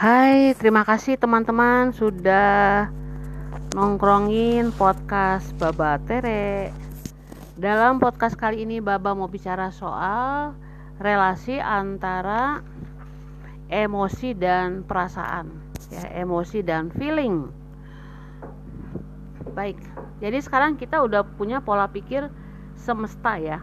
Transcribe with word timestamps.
Hai, 0.00 0.56
terima 0.56 0.80
kasih 0.80 1.20
teman-teman 1.20 1.92
sudah 1.92 2.88
nongkrongin 3.76 4.72
podcast 4.72 5.52
Baba 5.60 6.00
Tere. 6.00 6.72
Dalam 7.60 8.00
podcast 8.00 8.32
kali 8.32 8.64
ini 8.64 8.80
Baba 8.80 9.12
mau 9.12 9.28
bicara 9.28 9.68
soal 9.68 10.56
relasi 11.04 11.60
antara 11.60 12.64
emosi 13.68 14.32
dan 14.32 14.88
perasaan, 14.88 15.52
ya, 15.92 16.08
emosi 16.16 16.64
dan 16.64 16.88
feeling. 16.96 17.52
Baik. 19.52 19.76
Jadi 20.24 20.40
sekarang 20.40 20.80
kita 20.80 21.04
udah 21.04 21.28
punya 21.36 21.60
pola 21.60 21.84
pikir 21.92 22.32
semesta 22.72 23.36
ya. 23.36 23.60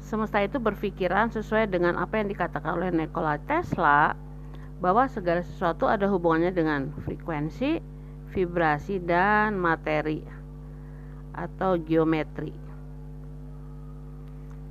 Semesta 0.00 0.40
itu 0.40 0.56
berpikiran 0.56 1.28
sesuai 1.28 1.68
dengan 1.68 2.00
apa 2.00 2.24
yang 2.24 2.32
dikatakan 2.32 2.72
oleh 2.72 2.88
Nikola 2.88 3.36
Tesla 3.44 4.23
bahwa 4.82 5.06
segala 5.06 5.42
sesuatu 5.44 5.86
ada 5.86 6.10
hubungannya 6.10 6.50
dengan 6.50 6.90
frekuensi, 7.06 7.78
vibrasi, 8.34 8.98
dan 9.02 9.54
materi 9.54 10.22
atau 11.34 11.78
geometri. 11.78 12.54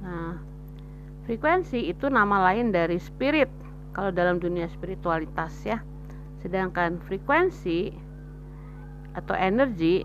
Nah, 0.04 0.36
frekuensi 1.28 1.88
itu 1.88 2.12
nama 2.12 2.52
lain 2.52 2.76
dari 2.76 3.00
spirit 3.00 3.48
kalau 3.96 4.12
dalam 4.12 4.40
dunia 4.40 4.68
spiritualitas 4.68 5.54
ya. 5.64 5.80
Sedangkan 6.44 7.00
frekuensi 7.08 7.96
atau 9.16 9.36
energi 9.38 10.04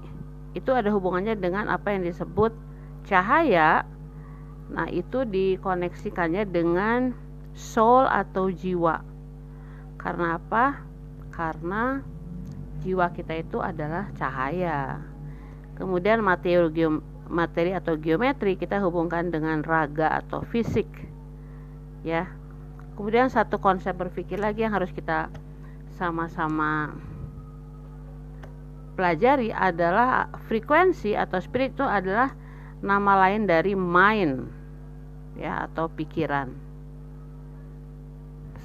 itu 0.55 0.71
ada 0.71 0.91
hubungannya 0.95 1.35
dengan 1.35 1.67
apa 1.67 1.91
yang 1.91 2.07
disebut 2.07 2.55
cahaya. 3.11 3.83
Nah, 4.71 4.87
itu 4.87 5.27
dikoneksikannya 5.27 6.47
dengan 6.47 7.11
soul 7.59 8.07
atau 8.07 8.53
jiwa 8.53 9.18
karena 9.99 10.39
apa? 10.39 10.79
Karena 11.35 12.01
jiwa 12.87 13.11
kita 13.11 13.35
itu 13.35 13.59
adalah 13.59 14.09
cahaya. 14.15 15.03
Kemudian 15.75 16.23
materi, 16.23 16.59
materi 17.27 17.75
atau 17.75 17.99
geometri 17.99 18.55
kita 18.55 18.79
hubungkan 18.83 19.31
dengan 19.35 19.61
raga 19.67 20.23
atau 20.23 20.47
fisik. 20.47 20.87
Ya. 22.07 22.31
Kemudian 22.95 23.31
satu 23.31 23.63
konsep 23.63 23.95
berpikir 23.95 24.43
lagi 24.43 24.67
yang 24.67 24.75
harus 24.75 24.91
kita 24.91 25.31
sama-sama 25.95 26.95
pelajari 28.99 29.55
adalah 29.55 30.27
frekuensi 30.51 31.15
atau 31.15 31.39
spirit 31.39 31.79
itu 31.79 31.87
adalah 31.87 32.35
nama 32.83 33.27
lain 33.27 33.47
dari 33.47 33.79
mind 33.79 34.51
ya 35.39 35.71
atau 35.71 35.87
pikiran. 35.87 36.51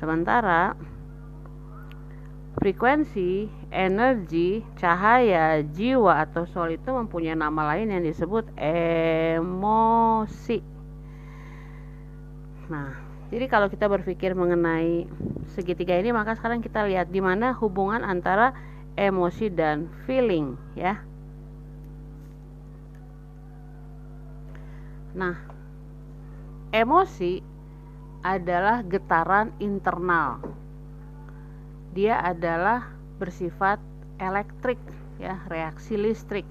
Sementara 0.01 0.73
Frekuensi, 2.53 3.49
energi, 3.73 4.61
cahaya, 4.77 5.65
jiwa 5.65 6.21
atau 6.21 6.45
soul 6.45 6.77
itu 6.77 6.93
mempunyai 6.93 7.33
nama 7.33 7.73
lain 7.73 7.89
yang 7.89 8.05
disebut 8.05 8.45
emosi. 8.53 10.61
Nah, 12.69 12.93
jadi 13.33 13.49
kalau 13.49 13.73
kita 13.73 13.89
berpikir 13.89 14.37
mengenai 14.37 15.09
segitiga 15.57 15.97
ini 15.97 16.13
maka 16.13 16.37
sekarang 16.37 16.61
kita 16.61 16.85
lihat 16.85 17.09
di 17.09 17.19
mana 17.19 17.57
hubungan 17.57 18.05
antara 18.05 18.53
emosi 18.93 19.49
dan 19.49 19.89
feeling 20.05 20.53
ya. 20.77 21.01
Nah, 25.17 25.41
emosi 26.69 27.41
adalah 28.21 28.85
getaran 28.85 29.49
internal 29.57 30.62
dia 31.93 32.17
adalah 32.19 32.89
bersifat 33.21 33.77
elektrik 34.17 34.81
ya 35.21 35.37
reaksi 35.47 35.95
listrik. 35.95 36.45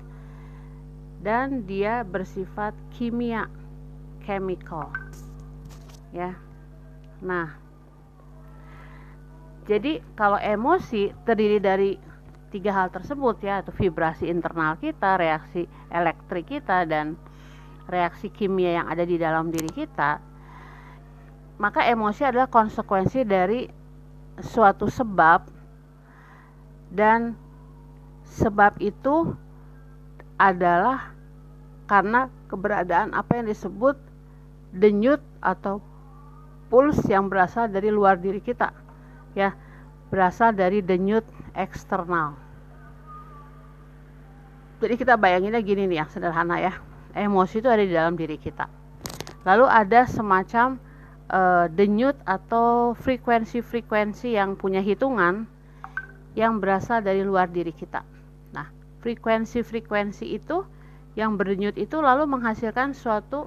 Dan 1.23 1.67
dia 1.67 2.03
bersifat 2.03 2.75
kimia 2.95 3.47
chemical 4.27 4.91
ya. 6.11 6.35
Nah 7.23 7.63
jadi 9.63 10.03
kalau 10.19 10.39
emosi 10.43 11.15
terdiri 11.23 11.63
dari 11.63 11.95
tiga 12.51 12.75
hal 12.75 12.93
tersebut 12.93 13.41
ya 13.41 13.65
atau 13.65 13.73
vibrasi 13.73 14.29
internal 14.29 14.77
kita 14.77 15.17
reaksi 15.17 15.65
elektrik 15.89 16.51
kita 16.51 16.85
dan 16.85 17.17
reaksi 17.89 18.29
kimia 18.29 18.83
yang 18.83 18.87
ada 18.93 19.07
di 19.09 19.17
dalam 19.17 19.49
diri 19.49 19.73
kita 19.73 20.21
maka 21.57 21.87
emosi 21.89 22.29
adalah 22.29 22.51
konsekuensi 22.51 23.25
dari 23.25 23.65
suatu 24.41 24.89
sebab 24.89 25.45
dan 26.89 27.37
sebab 28.25 28.81
itu 28.81 29.37
adalah 30.41 31.13
karena 31.85 32.33
keberadaan 32.49 33.13
apa 33.13 33.43
yang 33.43 33.47
disebut 33.53 34.01
denyut 34.73 35.21
atau 35.45 35.85
puls 36.73 36.97
yang 37.05 37.29
berasal 37.29 37.69
dari 37.69 37.93
luar 37.93 38.17
diri 38.17 38.41
kita 38.41 38.73
ya 39.37 39.53
berasal 40.09 40.57
dari 40.57 40.81
denyut 40.81 41.25
eksternal 41.53 42.33
jadi 44.81 44.95
kita 44.97 45.21
bayanginnya 45.21 45.61
gini 45.61 45.85
nih 45.85 46.01
yang 46.01 46.09
sederhana 46.09 46.57
ya 46.57 46.73
emosi 47.15 47.61
itu 47.61 47.69
ada 47.69 47.85
di 47.85 47.93
dalam 47.93 48.17
diri 48.17 48.41
kita. 48.41 48.69
Lalu 49.45 49.67
ada 49.69 50.09
semacam 50.09 50.81
uh, 51.31 51.67
denyut 51.71 52.17
atau 52.27 52.97
frekuensi-frekuensi 52.99 54.35
yang 54.35 54.59
punya 54.59 54.81
hitungan 54.83 55.47
yang 56.33 56.59
berasal 56.59 57.05
dari 57.05 57.21
luar 57.23 57.53
diri 57.53 57.71
kita. 57.71 58.03
Nah, 58.57 58.73
frekuensi-frekuensi 59.05 60.27
itu 60.33 60.65
yang 61.13 61.37
berdenyut 61.37 61.77
itu 61.77 62.01
lalu 62.01 62.25
menghasilkan 62.25 62.97
suatu 62.97 63.47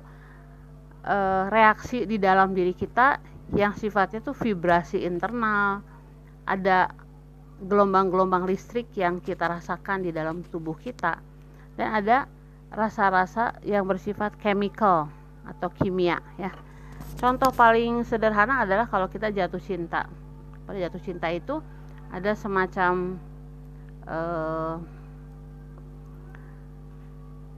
uh, 1.01 1.49
reaksi 1.49 2.05
di 2.05 2.21
dalam 2.21 2.53
diri 2.53 2.77
kita 2.77 3.17
yang 3.57 3.73
sifatnya 3.73 4.21
itu 4.21 4.33
vibrasi 4.37 5.01
internal. 5.01 5.81
Ada 6.45 6.93
gelombang-gelombang 7.65 8.45
listrik 8.45 8.91
yang 8.93 9.23
kita 9.23 9.47
rasakan 9.47 10.03
di 10.05 10.11
dalam 10.11 10.43
tubuh 10.45 10.75
kita 10.75 11.17
dan 11.79 11.87
ada 11.95 12.17
rasa-rasa 12.67 13.55
yang 13.63 13.87
bersifat 13.87 14.35
chemical 14.43 15.07
atau 15.47 15.69
kimia 15.71 16.19
ya 16.35 16.51
Contoh 17.15 17.47
paling 17.55 18.03
sederhana 18.03 18.67
adalah 18.67 18.91
kalau 18.91 19.07
kita 19.07 19.31
jatuh 19.31 19.59
cinta. 19.63 20.03
Pada 20.67 20.75
jatuh 20.75 20.99
cinta 20.99 21.31
itu 21.31 21.63
ada 22.11 22.35
semacam 22.35 23.15
uh, 24.03 24.75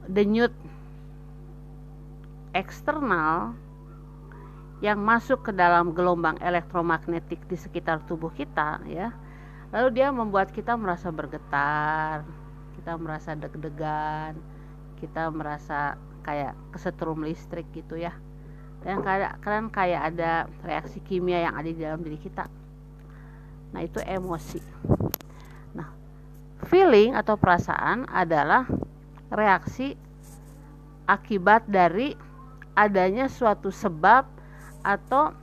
denyut 0.06 0.54
eksternal 2.54 3.58
yang 4.78 5.02
masuk 5.02 5.50
ke 5.50 5.52
dalam 5.52 5.90
gelombang 5.90 6.38
elektromagnetik 6.38 7.42
di 7.50 7.58
sekitar 7.58 7.98
tubuh 8.06 8.30
kita 8.30 8.78
ya. 8.86 9.10
Lalu 9.74 9.88
dia 9.90 10.14
membuat 10.14 10.54
kita 10.54 10.78
merasa 10.78 11.10
bergetar, 11.10 12.22
kita 12.78 12.94
merasa 12.94 13.34
deg-degan, 13.34 14.38
kita 15.02 15.28
merasa 15.34 15.98
kayak 16.22 16.54
kesetrum 16.70 17.26
listrik 17.26 17.66
gitu 17.74 17.98
ya 17.98 18.14
dan 18.82 19.02
kan 19.42 19.68
kayak 19.68 20.14
ada 20.14 20.46
reaksi 20.62 21.02
kimia 21.02 21.50
yang 21.50 21.54
ada 21.58 21.68
di 21.68 21.80
dalam 21.80 22.00
diri 22.02 22.18
kita. 22.18 22.46
Nah 23.74 23.80
itu 23.82 23.98
emosi. 24.00 24.62
Nah 25.74 25.88
feeling 26.66 27.18
atau 27.18 27.34
perasaan 27.34 28.06
adalah 28.06 28.64
reaksi 29.28 29.98
akibat 31.08 31.66
dari 31.66 32.14
adanya 32.78 33.26
suatu 33.26 33.74
sebab 33.74 34.24
atau 34.86 35.34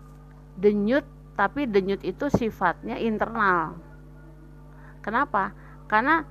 denyut 0.55 1.03
tapi 1.35 1.67
denyut 1.67 1.99
itu 2.07 2.31
sifatnya 2.31 2.95
internal. 2.95 3.75
Kenapa? 5.03 5.51
Karena 5.85 6.23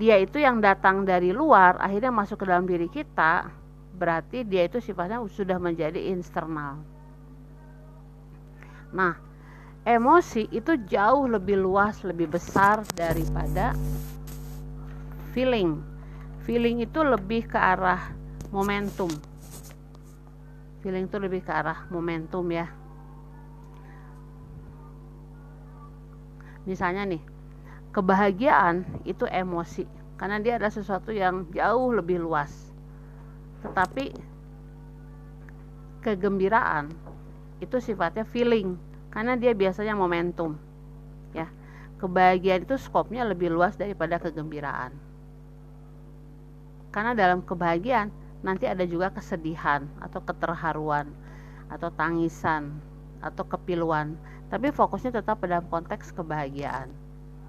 dia 0.00 0.16
itu 0.16 0.40
yang 0.40 0.64
datang 0.64 1.04
dari 1.04 1.30
luar 1.30 1.76
akhirnya 1.76 2.08
masuk 2.08 2.40
ke 2.40 2.44
dalam 2.48 2.64
diri 2.64 2.88
kita 2.88 3.50
berarti 3.98 4.46
dia 4.46 4.70
itu 4.70 4.78
sifatnya 4.78 5.18
sudah 5.26 5.58
menjadi 5.58 5.98
internal. 6.14 6.78
Nah, 8.94 9.18
emosi 9.82 10.46
itu 10.54 10.78
jauh 10.86 11.26
lebih 11.26 11.58
luas, 11.58 12.06
lebih 12.06 12.30
besar 12.30 12.86
daripada 12.94 13.74
feeling. 15.34 15.82
Feeling 16.46 16.80
itu 16.80 17.02
lebih 17.02 17.50
ke 17.50 17.58
arah 17.58 18.14
momentum. 18.54 19.10
Feeling 20.80 21.10
itu 21.10 21.18
lebih 21.18 21.42
ke 21.44 21.52
arah 21.52 21.84
momentum 21.92 22.46
ya. 22.48 22.70
Misalnya 26.64 27.04
nih, 27.04 27.22
kebahagiaan 27.92 29.04
itu 29.04 29.24
emosi 29.28 29.84
karena 30.20 30.40
dia 30.40 30.56
adalah 30.60 30.72
sesuatu 30.72 31.12
yang 31.12 31.48
jauh 31.52 31.92
lebih 31.92 32.20
luas 32.20 32.67
tetapi 33.62 34.14
kegembiraan 36.02 36.94
itu 37.58 37.76
sifatnya 37.82 38.22
feeling 38.22 38.78
karena 39.10 39.34
dia 39.34 39.52
biasanya 39.54 39.98
momentum 39.98 40.54
ya. 41.34 41.50
Kebahagiaan 41.98 42.62
itu 42.62 42.78
skopnya 42.78 43.26
lebih 43.26 43.50
luas 43.50 43.74
daripada 43.74 44.22
kegembiraan. 44.22 44.94
Karena 46.94 47.10
dalam 47.10 47.42
kebahagiaan 47.42 48.14
nanti 48.46 48.70
ada 48.70 48.86
juga 48.86 49.10
kesedihan 49.10 49.82
atau 49.98 50.22
keterharuan 50.22 51.10
atau 51.66 51.90
tangisan 51.90 52.70
atau 53.18 53.42
kepiluan 53.42 54.14
tapi 54.46 54.70
fokusnya 54.70 55.18
tetap 55.18 55.42
pada 55.42 55.58
konteks 55.58 56.14
kebahagiaan. 56.14 56.86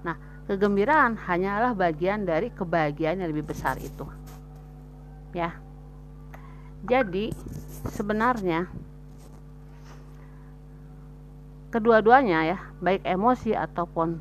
Nah 0.02 0.18
kegembiraan 0.50 1.14
hanyalah 1.14 1.70
bagian 1.78 2.26
dari 2.26 2.50
kebahagiaan 2.50 3.22
yang 3.22 3.30
lebih 3.30 3.54
besar 3.54 3.78
itu 3.78 4.02
ya 5.30 5.54
jadi 6.84 7.32
sebenarnya 7.92 8.68
kedua-duanya 11.70 12.56
ya 12.56 12.58
baik 12.82 13.04
emosi 13.06 13.54
ataupun 13.54 14.18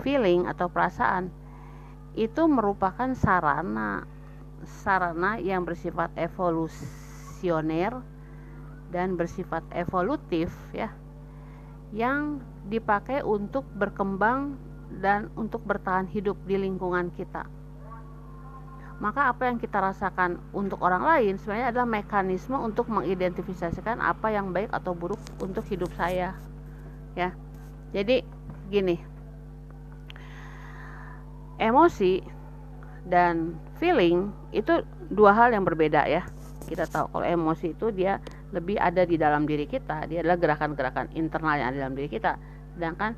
feeling 0.00 0.48
atau 0.48 0.66
perasaan 0.66 1.30
itu 2.18 2.42
merupakan 2.50 3.12
sarana 3.14 4.02
sarana 4.66 5.38
yang 5.38 5.62
bersifat 5.62 6.10
evolusioner 6.18 8.02
dan 8.90 9.14
bersifat 9.14 9.62
evolutif 9.70 10.50
ya 10.74 10.90
yang 11.94 12.42
dipakai 12.66 13.22
untuk 13.22 13.64
berkembang 13.76 14.58
dan 14.98 15.28
untuk 15.36 15.62
bertahan 15.62 16.08
hidup 16.08 16.36
di 16.48 16.56
lingkungan 16.56 17.12
kita 17.14 17.46
maka 18.98 19.30
apa 19.30 19.46
yang 19.46 19.62
kita 19.62 19.78
rasakan 19.78 20.42
untuk 20.50 20.82
orang 20.82 21.06
lain 21.06 21.38
sebenarnya 21.38 21.70
adalah 21.70 21.86
mekanisme 21.86 22.58
untuk 22.58 22.90
mengidentifikasikan 22.90 24.02
apa 24.02 24.34
yang 24.34 24.50
baik 24.50 24.74
atau 24.74 24.90
buruk 24.90 25.22
untuk 25.38 25.62
hidup 25.70 25.90
saya. 25.94 26.34
Ya. 27.14 27.30
Jadi 27.94 28.26
gini. 28.66 28.98
Emosi 31.62 32.22
dan 33.06 33.54
feeling 33.78 34.34
itu 34.50 34.82
dua 35.14 35.30
hal 35.30 35.54
yang 35.54 35.62
berbeda 35.62 36.06
ya. 36.10 36.26
Kita 36.66 36.90
tahu 36.90 37.14
kalau 37.14 37.26
emosi 37.26 37.78
itu 37.78 37.94
dia 37.94 38.18
lebih 38.50 38.82
ada 38.82 39.06
di 39.06 39.14
dalam 39.14 39.46
diri 39.46 39.70
kita. 39.70 40.10
Dia 40.10 40.26
adalah 40.26 40.42
gerakan-gerakan 40.42 41.14
internal 41.14 41.54
yang 41.54 41.66
ada 41.70 41.76
di 41.78 41.82
dalam 41.86 41.96
diri 41.96 42.10
kita. 42.10 42.34
Sedangkan 42.74 43.14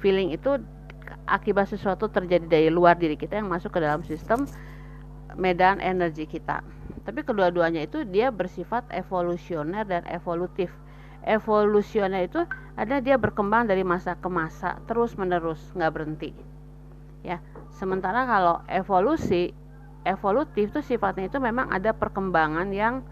feeling 0.00 0.32
itu 0.32 0.56
akibat 1.28 1.68
sesuatu 1.68 2.08
terjadi 2.08 2.46
dari 2.48 2.68
luar 2.72 2.96
diri 2.96 3.14
kita 3.14 3.38
yang 3.38 3.48
masuk 3.52 3.76
ke 3.76 3.80
dalam 3.84 4.00
sistem 4.02 4.48
medan 5.36 5.78
energi 5.78 6.24
kita. 6.24 6.64
Tapi 7.04 7.20
kedua-duanya 7.24 7.84
itu 7.84 8.04
dia 8.04 8.28
bersifat 8.32 8.84
evolusioner 8.92 9.84
dan 9.84 10.04
evolutif. 10.08 10.68
Evolusioner 11.24 12.24
itu 12.24 12.40
ada 12.76 13.00
dia 13.00 13.16
berkembang 13.20 13.68
dari 13.68 13.84
masa 13.84 14.16
ke 14.16 14.28
masa 14.28 14.80
terus 14.88 15.14
menerus 15.16 15.60
nggak 15.72 15.92
berhenti. 15.92 16.30
Ya, 17.26 17.42
sementara 17.76 18.24
kalau 18.24 18.62
evolusi 18.70 19.52
evolutif 20.06 20.72
itu 20.72 20.80
sifatnya 20.80 21.28
itu 21.28 21.38
memang 21.42 21.68
ada 21.68 21.92
perkembangan 21.92 22.70
yang 22.72 23.04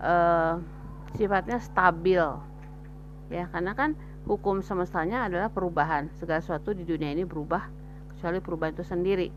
uh, 0.00 0.56
sifatnya 1.18 1.58
stabil. 1.60 2.22
Ya, 3.30 3.46
karena 3.50 3.72
kan 3.76 3.94
hukum 4.28 4.60
semestanya 4.60 5.28
adalah 5.28 5.48
perubahan. 5.48 6.10
Segala 6.18 6.40
sesuatu 6.42 6.76
di 6.76 6.84
dunia 6.84 7.12
ini 7.12 7.24
berubah 7.24 7.68
kecuali 8.16 8.38
perubahan 8.40 8.72
itu 8.76 8.84
sendiri. 8.84 9.28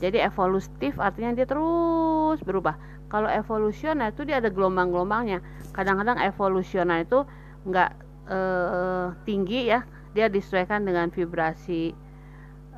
Jadi 0.00 0.22
evolutif 0.22 0.96
artinya 0.96 1.36
dia 1.36 1.44
terus 1.44 2.40
berubah. 2.40 2.78
Kalau 3.10 3.26
evolusioner 3.26 4.14
itu 4.14 4.22
dia 4.22 4.38
ada 4.38 4.48
gelombang-gelombangnya. 4.48 5.42
Kadang-kadang 5.74 6.22
evolusioner 6.22 7.04
itu 7.04 7.26
nggak 7.66 7.90
eh, 8.30 9.06
tinggi 9.26 9.60
ya. 9.68 9.84
Dia 10.16 10.30
disesuaikan 10.30 10.86
dengan 10.86 11.10
vibrasi 11.10 11.92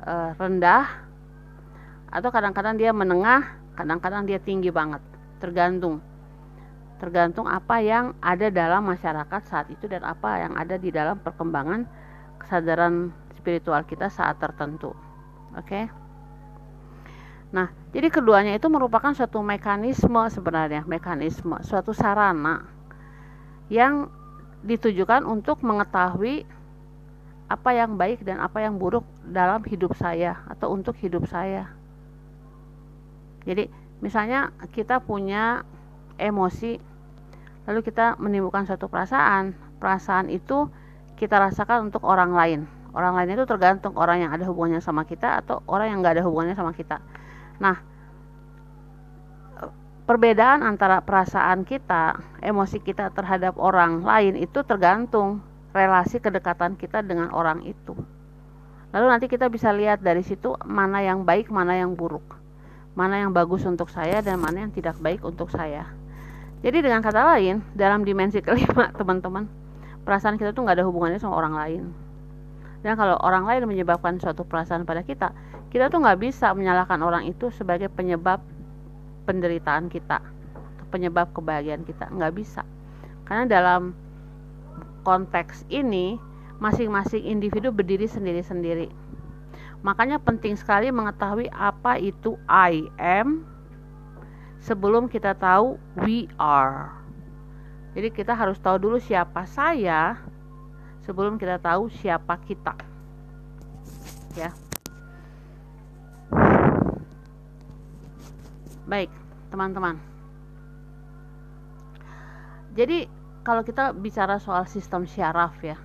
eh, 0.03 0.31
rendah 0.35 0.85
atau 2.13 2.29
kadang-kadang 2.29 2.77
dia 2.77 2.93
menengah 2.93 3.57
kadang-kadang 3.77 4.25
dia 4.27 4.41
tinggi 4.41 4.73
banget. 4.73 5.01
Tergantung 5.39 6.01
tergantung 7.03 7.51
apa 7.51 7.83
yang 7.83 8.15
ada 8.23 8.47
dalam 8.47 8.87
masyarakat 8.87 9.41
saat 9.43 9.67
itu 9.67 9.91
dan 9.91 10.07
apa 10.07 10.39
yang 10.39 10.55
ada 10.55 10.79
di 10.79 10.87
dalam 10.87 11.19
perkembangan 11.19 11.83
kesadaran 12.39 13.11
spiritual 13.35 13.83
kita 13.83 14.07
saat 14.07 14.39
tertentu. 14.39 14.95
Oke. 15.59 15.67
Okay? 15.67 15.85
Nah, 17.51 17.67
jadi 17.91 18.07
keduanya 18.07 18.55
itu 18.55 18.71
merupakan 18.71 19.11
suatu 19.11 19.43
mekanisme 19.43 20.23
sebenarnya, 20.31 20.87
mekanisme, 20.87 21.59
suatu 21.67 21.91
sarana 21.91 22.71
yang 23.67 24.07
ditujukan 24.63 25.27
untuk 25.27 25.59
mengetahui 25.59 26.47
apa 27.51 27.69
yang 27.75 27.99
baik 27.99 28.23
dan 28.23 28.39
apa 28.39 28.63
yang 28.63 28.79
buruk 28.79 29.03
dalam 29.27 29.59
hidup 29.67 29.91
saya 29.99 30.39
atau 30.47 30.71
untuk 30.71 30.95
hidup 31.03 31.27
saya. 31.27 31.67
Jadi, 33.43 33.67
misalnya 33.99 34.55
kita 34.71 35.03
punya 35.03 35.67
emosi 36.15 36.92
lalu 37.67 37.79
kita 37.83 38.19
menimbulkan 38.19 38.67
suatu 38.67 38.91
perasaan. 38.91 39.55
Perasaan 39.79 40.31
itu 40.31 40.67
kita 41.19 41.39
rasakan 41.39 41.91
untuk 41.91 42.03
orang 42.03 42.31
lain. 42.35 42.59
Orang 42.93 43.17
lain 43.17 43.33
itu 43.33 43.43
tergantung 43.49 43.97
orang 43.97 44.27
yang 44.27 44.31
ada 44.31 44.45
hubungannya 44.45 44.83
sama 44.83 45.03
kita 45.07 45.41
atau 45.41 45.65
orang 45.65 45.91
yang 45.95 45.99
nggak 46.05 46.19
ada 46.19 46.23
hubungannya 46.27 46.53
sama 46.53 46.71
kita. 46.75 47.01
Nah 47.57 47.77
perbedaan 50.03 50.61
antara 50.61 50.99
perasaan 50.99 51.63
kita 51.63 52.19
emosi 52.43 52.83
kita 52.83 53.09
terhadap 53.15 53.55
orang 53.55 54.03
lain 54.03 54.35
itu 54.35 54.61
tergantung 54.67 55.41
relasi 55.73 56.21
kedekatan 56.21 56.77
kita 56.77 57.01
dengan 57.01 57.33
orang 57.33 57.65
itu. 57.65 57.97
Lalu 58.93 59.05
nanti 59.09 59.25
kita 59.25 59.49
bisa 59.49 59.73
lihat 59.73 60.05
dari 60.05 60.21
situ 60.21 60.53
mana 60.61 61.01
yang 61.01 61.25
baik 61.25 61.49
mana 61.49 61.73
yang 61.73 61.97
buruk. 61.97 62.37
Mana 62.93 63.25
yang 63.25 63.33
bagus 63.33 63.65
untuk 63.65 63.89
saya 63.89 64.21
dan 64.21 64.37
mana 64.37 64.69
yang 64.69 64.71
tidak 64.75 65.01
baik 65.01 65.25
untuk 65.25 65.49
saya 65.49 66.02
jadi 66.63 66.79
dengan 66.79 67.03
kata 67.03 67.35
lain, 67.35 67.59
dalam 67.75 68.07
dimensi 68.07 68.39
kelima, 68.39 68.87
teman-teman, 68.99 69.51
perasaan 70.07 70.39
kita 70.39 70.55
tuh 70.55 70.63
nggak 70.63 70.79
ada 70.79 70.87
hubungannya 70.87 71.19
sama 71.19 71.35
orang 71.35 71.53
lain. 71.59 71.83
Dan 72.79 72.95
kalau 72.95 73.19
orang 73.19 73.43
lain 73.43 73.67
menyebabkan 73.67 74.15
suatu 74.15 74.47
perasaan 74.47 74.87
pada 74.87 75.03
kita, 75.03 75.35
kita 75.75 75.91
tuh 75.91 75.99
nggak 75.99 76.23
bisa 76.23 76.55
menyalahkan 76.55 77.03
orang 77.03 77.27
itu 77.27 77.51
sebagai 77.51 77.91
penyebab 77.91 78.39
penderitaan 79.27 79.91
kita, 79.91 80.23
penyebab 80.87 81.35
kebahagiaan 81.35 81.83
kita, 81.83 82.07
nggak 82.07 82.31
bisa. 82.31 82.63
Karena 83.27 83.43
dalam 83.43 83.91
konteks 85.03 85.67
ini, 85.67 86.15
masing-masing 86.63 87.27
individu 87.27 87.75
berdiri 87.75 88.07
sendiri-sendiri. 88.07 88.87
Makanya 89.83 90.15
penting 90.15 90.55
sekali 90.55 90.87
mengetahui 90.95 91.51
apa 91.51 91.99
itu 91.99 92.39
I 92.47 92.87
am 92.95 93.43
sebelum 94.63 95.11
kita 95.11 95.35
tahu 95.35 95.75
we 96.07 96.31
are. 96.39 96.95
Jadi 97.93 98.09
kita 98.15 98.33
harus 98.33 98.57
tahu 98.57 98.79
dulu 98.79 98.97
siapa 98.97 99.43
saya 99.45 100.17
sebelum 101.03 101.35
kita 101.35 101.59
tahu 101.59 101.91
siapa 101.91 102.39
kita. 102.47 102.73
Ya. 104.33 104.49
Baik, 108.87 109.11
teman-teman. 109.53 109.99
Jadi 112.73 113.05
kalau 113.45 113.61
kita 113.61 113.93
bicara 113.93 114.41
soal 114.41 114.65
sistem 114.65 115.05
syaraf 115.05 115.53
ya, 115.61 115.77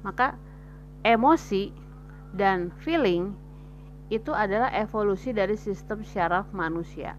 maka 0.00 0.38
emosi 1.04 1.68
dan 2.32 2.72
feeling 2.80 3.36
itu 4.08 4.32
adalah 4.32 4.72
evolusi 4.72 5.36
dari 5.36 5.58
sistem 5.60 6.00
syaraf 6.00 6.48
manusia 6.56 7.18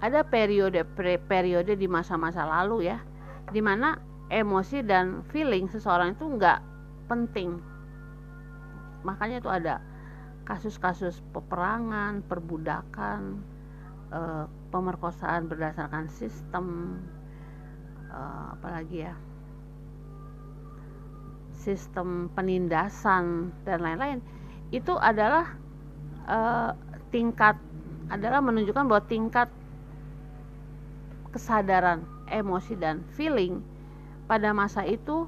ada 0.00 0.24
periode 0.24 0.80
periode 1.28 1.76
di 1.76 1.84
masa-masa 1.84 2.48
lalu 2.48 2.88
ya 2.88 2.98
di 3.52 3.60
mana 3.60 4.00
emosi 4.32 4.80
dan 4.86 5.26
feeling 5.28 5.66
seseorang 5.68 6.16
itu 6.16 6.24
nggak 6.24 6.58
penting. 7.10 7.58
Makanya 9.02 9.42
itu 9.42 9.50
ada 9.50 9.82
kasus-kasus 10.46 11.20
peperangan 11.34 12.22
perbudakan 12.24 13.42
e, 14.08 14.20
pemerkosaan 14.70 15.50
berdasarkan 15.50 16.06
sistem 16.06 16.96
e, 18.06 18.20
apalagi 18.54 19.10
ya 19.10 19.14
sistem 21.60 22.30
penindasan 22.32 23.52
dan 23.66 23.82
lain-lain. 23.82 24.22
Itu 24.70 24.94
adalah 24.96 25.58
e, 26.24 26.38
tingkat 27.10 27.58
adalah 28.10 28.38
menunjukkan 28.42 28.86
bahwa 28.86 29.02
tingkat 29.06 29.50
kesadaran, 31.30 32.04
emosi 32.30 32.74
dan 32.78 33.02
feeling 33.14 33.62
pada 34.26 34.54
masa 34.54 34.86
itu 34.86 35.26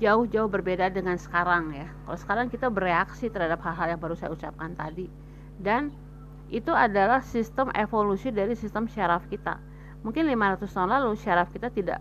jauh-jauh 0.00 0.48
berbeda 0.48 0.88
dengan 0.88 1.20
sekarang 1.20 1.76
ya. 1.76 1.88
Kalau 2.04 2.18
sekarang 2.18 2.46
kita 2.48 2.72
bereaksi 2.72 3.28
terhadap 3.28 3.60
hal-hal 3.64 3.96
yang 3.96 4.00
baru 4.00 4.16
saya 4.16 4.32
ucapkan 4.32 4.72
tadi 4.72 5.06
dan 5.60 5.92
itu 6.50 6.72
adalah 6.74 7.22
sistem 7.22 7.70
evolusi 7.76 8.32
dari 8.32 8.56
sistem 8.56 8.88
syaraf 8.88 9.22
kita. 9.30 9.60
Mungkin 10.02 10.26
500 10.26 10.66
tahun 10.66 10.90
lalu 10.90 11.14
syaraf 11.20 11.52
kita 11.52 11.68
tidak 11.70 12.00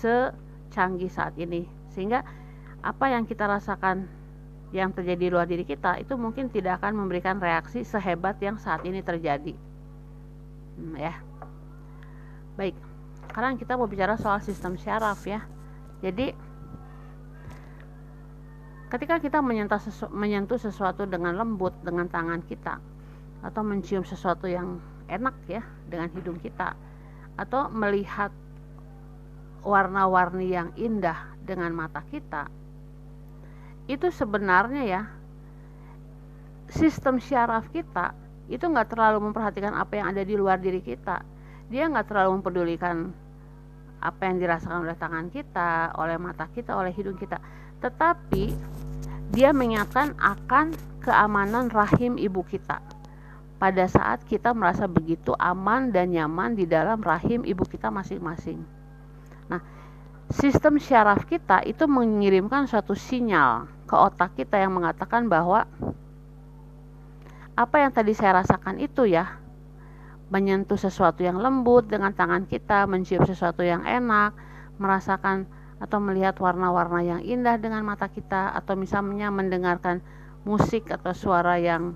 secanggih 0.00 1.10
saat 1.10 1.34
ini 1.36 1.66
sehingga 1.90 2.22
apa 2.82 3.06
yang 3.10 3.26
kita 3.26 3.46
rasakan 3.46 4.06
yang 4.72 4.90
terjadi 4.90 5.20
di 5.20 5.30
luar 5.30 5.46
diri 5.46 5.62
kita 5.62 6.00
itu 6.00 6.16
mungkin 6.16 6.48
tidak 6.48 6.80
akan 6.80 7.04
memberikan 7.04 7.36
reaksi 7.38 7.84
sehebat 7.84 8.40
yang 8.40 8.56
saat 8.56 8.82
ini 8.88 9.04
terjadi 9.04 9.52
hmm, 10.80 10.96
ya 10.96 11.14
baik 12.56 12.92
sekarang 13.32 13.56
kita 13.56 13.80
mau 13.80 13.88
bicara 13.88 14.20
soal 14.20 14.44
sistem 14.44 14.76
syaraf 14.76 15.24
ya. 15.24 15.40
Jadi 16.04 16.36
ketika 18.92 19.16
kita 19.16 19.40
menyentuh, 19.40 19.80
sesu 19.80 20.04
menyentuh 20.12 20.60
sesuatu 20.60 21.08
dengan 21.08 21.40
lembut 21.40 21.72
dengan 21.80 22.12
tangan 22.12 22.44
kita 22.44 22.76
atau 23.40 23.64
mencium 23.64 24.04
sesuatu 24.04 24.44
yang 24.44 24.76
enak 25.08 25.32
ya 25.48 25.64
dengan 25.88 26.12
hidung 26.12 26.36
kita 26.44 26.76
atau 27.40 27.72
melihat 27.72 28.28
warna-warni 29.64 30.52
yang 30.52 30.68
indah 30.76 31.32
dengan 31.40 31.72
mata 31.72 32.04
kita 32.12 32.52
itu 33.88 34.12
sebenarnya 34.12 34.82
ya 34.84 35.02
sistem 36.68 37.16
syaraf 37.16 37.64
kita 37.72 38.12
itu 38.52 38.60
nggak 38.60 38.92
terlalu 38.92 39.24
memperhatikan 39.32 39.72
apa 39.72 39.96
yang 39.96 40.12
ada 40.12 40.20
di 40.20 40.36
luar 40.36 40.60
diri 40.60 40.84
kita 40.84 41.31
dia 41.72 41.88
nggak 41.88 42.12
terlalu 42.12 42.38
mempedulikan 42.38 43.08
apa 44.04 44.28
yang 44.28 44.36
dirasakan 44.36 44.84
oleh 44.84 44.98
tangan 45.00 45.32
kita 45.32 45.96
oleh 45.96 46.20
mata 46.20 46.44
kita 46.52 46.76
oleh 46.76 46.92
hidung 46.92 47.16
kita 47.16 47.40
tetapi 47.80 48.52
dia 49.32 49.56
mengingatkan 49.56 50.12
akan 50.20 50.76
keamanan 51.00 51.72
rahim 51.72 52.20
ibu 52.20 52.44
kita 52.44 52.84
pada 53.56 53.86
saat 53.86 54.20
kita 54.26 54.50
merasa 54.52 54.84
begitu 54.84 55.32
aman 55.38 55.88
dan 55.94 56.10
nyaman 56.10 56.58
di 56.58 56.66
dalam 56.66 56.98
rahim 56.98 57.46
ibu 57.46 57.62
kita 57.62 57.94
masing-masing. 57.94 58.58
Nah, 59.46 59.62
sistem 60.34 60.82
syaraf 60.82 61.22
kita 61.30 61.62
itu 61.62 61.86
mengirimkan 61.86 62.66
suatu 62.66 62.98
sinyal 62.98 63.70
ke 63.86 63.94
otak 63.94 64.34
kita 64.34 64.58
yang 64.58 64.74
mengatakan 64.74 65.30
bahwa 65.30 65.62
apa 67.54 67.76
yang 67.78 67.94
tadi 67.94 68.18
saya 68.18 68.42
rasakan 68.42 68.82
itu 68.82 69.06
ya 69.06 69.38
menyentuh 70.32 70.80
sesuatu 70.80 71.20
yang 71.20 71.36
lembut 71.36 71.92
dengan 71.92 72.16
tangan 72.16 72.48
kita, 72.48 72.88
mencium 72.88 73.28
sesuatu 73.28 73.60
yang 73.60 73.84
enak, 73.84 74.32
merasakan 74.80 75.44
atau 75.76 76.00
melihat 76.00 76.40
warna-warna 76.40 77.04
yang 77.04 77.20
indah 77.20 77.60
dengan 77.60 77.84
mata 77.84 78.08
kita 78.08 78.56
atau 78.56 78.72
misalnya 78.72 79.28
mendengarkan 79.28 80.00
musik 80.48 80.88
atau 80.88 81.12
suara 81.12 81.60
yang 81.60 81.92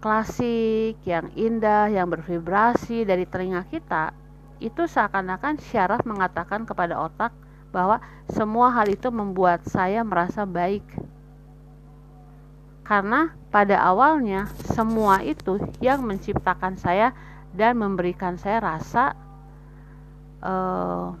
klasik, 0.00 0.96
yang 1.04 1.28
indah, 1.36 1.92
yang 1.92 2.08
bervibrasi 2.08 3.04
dari 3.04 3.28
telinga 3.28 3.68
kita 3.68 4.16
itu 4.64 4.88
seakan-akan 4.88 5.60
syaraf 5.60 6.00
mengatakan 6.08 6.64
kepada 6.64 6.96
otak 6.96 7.36
bahwa 7.68 8.00
semua 8.30 8.72
hal 8.72 8.88
itu 8.88 9.12
membuat 9.12 9.66
saya 9.68 10.00
merasa 10.00 10.48
baik. 10.48 10.86
Karena 12.84 13.32
pada 13.52 13.80
awalnya 13.80 14.48
semua 14.72 15.20
itu 15.20 15.58
yang 15.80 16.04
menciptakan 16.04 16.78
saya 16.78 17.12
dan 17.54 17.78
memberikan 17.78 18.34
saya 18.34 18.58
rasa 18.58 19.14
uh, 20.42 21.14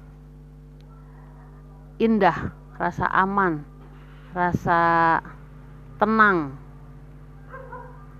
indah, 2.02 2.50
rasa 2.74 3.06
aman, 3.14 3.62
rasa 4.34 5.22
tenang. 6.02 6.58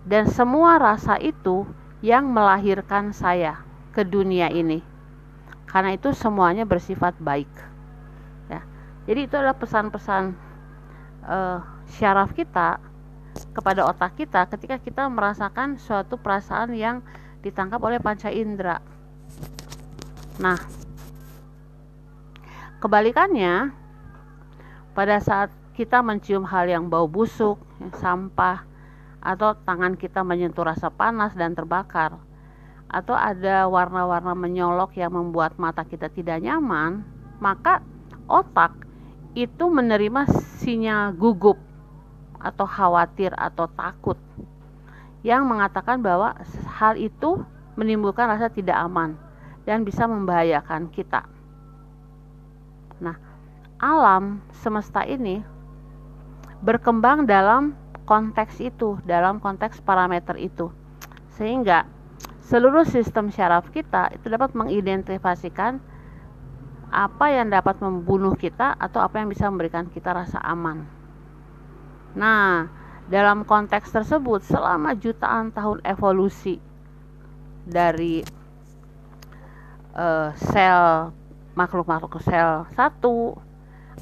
Dan 0.07 0.31
semua 0.31 0.79
rasa 0.79 1.19
itu 1.19 1.67
yang 2.05 2.31
melahirkan 2.31 3.11
saya 3.11 3.59
ke 3.91 4.07
dunia 4.07 4.53
ini. 4.53 4.79
Karena 5.67 5.97
itu 5.97 6.15
semuanya 6.15 6.63
bersifat 6.63 7.19
baik. 7.19 7.51
Ya. 8.47 8.63
Jadi 9.11 9.21
itu 9.27 9.35
adalah 9.35 9.59
pesan-pesan 9.59 10.39
uh, 11.27 11.59
syaraf 11.99 12.31
kita 12.31 12.79
kepada 13.51 13.83
otak 13.91 14.15
kita 14.15 14.47
ketika 14.47 14.79
kita 14.79 15.11
merasakan 15.11 15.75
suatu 15.75 16.15
perasaan 16.15 16.71
yang 16.79 17.03
ditangkap 17.45 17.79
oleh 17.85 18.01
panca 18.01 18.33
indera. 18.33 18.81
Nah 20.41 20.59
kebalikannya 22.81 23.71
pada 24.97 25.21
saat 25.21 25.53
kita 25.75 26.01
mencium 26.01 26.47
hal 26.47 26.71
yang 26.71 26.87
bau 26.87 27.11
busuk, 27.11 27.59
ya, 27.83 27.91
sampah, 27.99 28.63
atau 29.19 29.59
tangan 29.67 29.99
kita 29.99 30.23
menyentuh 30.23 30.63
rasa 30.63 30.87
panas 30.87 31.35
dan 31.35 31.57
terbakar, 31.57 32.15
atau 32.87 33.17
ada 33.19 33.67
warna-warna 33.67 34.39
menyolok 34.39 34.95
yang 34.95 35.11
membuat 35.11 35.59
mata 35.59 35.83
kita 35.83 36.07
tidak 36.15 36.39
nyaman, 36.39 37.03
maka 37.43 37.83
otak 38.31 38.71
itu 39.35 39.67
menerima 39.67 40.31
sinyal 40.63 41.11
gugup 41.19 41.59
atau 42.39 42.71
khawatir 42.71 43.35
atau 43.35 43.67
takut 43.67 44.15
yang 45.25 45.49
mengatakan 45.49 46.05
bahwa 46.05 46.37
hal 46.69 47.01
itu 47.01 47.41
menimbulkan 47.81 48.29
rasa 48.29 48.53
tidak 48.53 48.77
aman 48.77 49.17
dan 49.65 49.83
bisa 49.83 50.05
membahayakan 50.05 50.93
kita. 50.93 51.25
Nah, 53.01 53.17
alam 53.81 54.45
semesta 54.53 55.03
ini 55.09 55.41
berkembang 56.61 57.25
dalam 57.25 57.73
konteks 58.05 58.61
itu, 58.61 59.01
dalam 59.09 59.41
konteks 59.41 59.81
parameter 59.81 60.37
itu. 60.37 60.69
Sehingga 61.41 61.89
seluruh 62.45 62.85
sistem 62.85 63.33
syaraf 63.33 63.73
kita 63.73 64.13
itu 64.13 64.29
dapat 64.29 64.53
mengidentifikasikan 64.53 65.81
apa 66.95 67.27
yang 67.33 67.51
dapat 67.51 67.81
membunuh 67.81 68.37
kita 68.37 68.77
atau 68.77 69.03
apa 69.03 69.19
yang 69.19 69.33
bisa 69.33 69.49
memberikan 69.49 69.89
kita 69.89 70.15
rasa 70.15 70.39
aman. 70.45 70.87
Nah, 72.15 72.71
dalam 73.15 73.47
konteks 73.47 73.95
tersebut 73.95 74.43
selama 74.43 74.99
jutaan 74.99 75.55
tahun 75.55 75.79
evolusi 75.87 76.59
dari 77.63 78.27
uh, 79.95 80.35
sel 80.35 81.15
makhluk-makhluk 81.55 82.19
sel 82.27 82.67
satu 82.75 83.39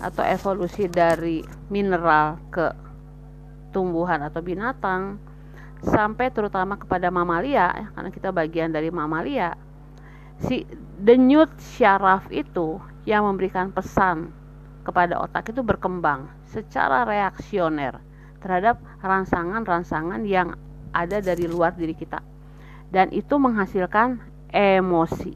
atau 0.01 0.25
evolusi 0.25 0.89
dari 0.89 1.45
mineral 1.69 2.41
ke 2.49 2.73
tumbuhan 3.77 4.25
atau 4.25 4.41
binatang 4.41 5.21
sampai 5.85 6.33
terutama 6.33 6.81
kepada 6.81 7.13
mamalia 7.13 7.69
ya, 7.69 7.87
karena 7.93 8.09
kita 8.09 8.33
bagian 8.33 8.73
dari 8.73 8.89
mamalia 8.89 9.53
si 10.41 10.65
denyut 10.97 11.53
syaraf 11.77 12.33
itu 12.33 12.81
yang 13.05 13.29
memberikan 13.29 13.69
pesan 13.77 14.33
kepada 14.89 15.21
otak 15.21 15.53
itu 15.53 15.61
berkembang 15.61 16.33
secara 16.49 17.05
reaksioner 17.05 18.01
terhadap 18.43 18.83
rangsangan-rangsangan 19.01 20.21
yang 20.27 20.59
ada 20.93 21.23
dari 21.25 21.49
luar 21.49 21.73
diri 21.73 21.97
kita. 21.97 22.21
Dan 22.93 23.09
itu 23.15 23.41
menghasilkan 23.41 24.21
emosi. 24.53 25.33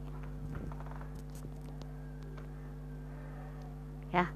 Ya. 4.13 4.29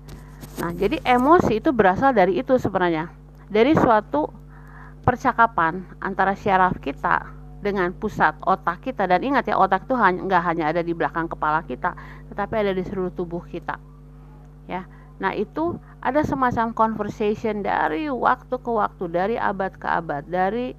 Nah 0.65 0.73
jadi 0.73 1.03
emosi 1.05 1.61
itu 1.61 1.71
berasal 1.75 2.17
dari 2.17 2.41
itu 2.41 2.57
sebenarnya. 2.57 3.13
Dari 3.53 3.77
suatu 3.77 4.33
percakapan 5.05 5.85
antara 6.01 6.33
syaraf 6.33 6.81
kita 6.81 7.29
dengan 7.61 7.93
pusat 7.93 8.41
otak 8.41 8.89
kita. 8.89 9.05
Dan 9.05 9.21
ingat 9.21 9.53
ya 9.53 9.61
otak 9.61 9.85
itu 9.85 9.93
hanya 10.01 10.25
nggak 10.25 10.43
hanya 10.49 10.65
ada 10.73 10.81
di 10.81 10.97
belakang 10.97 11.29
kepala 11.29 11.61
kita 11.69 11.93
tetapi 12.33 12.55
ada 12.57 12.73
di 12.73 12.81
seluruh 12.89 13.13
tubuh 13.13 13.45
kita. 13.45 13.77
Ya. 14.65 14.89
Nah 15.21 15.37
itu 15.37 15.77
ada 16.01 16.25
semacam 16.25 16.73
conversation 16.73 17.61
dari 17.61 18.09
waktu 18.09 18.57
ke 18.57 18.71
waktu 18.73 19.05
dari 19.13 19.37
abad 19.37 19.77
ke 19.77 19.85
abad 19.85 20.25
dari 20.25 20.73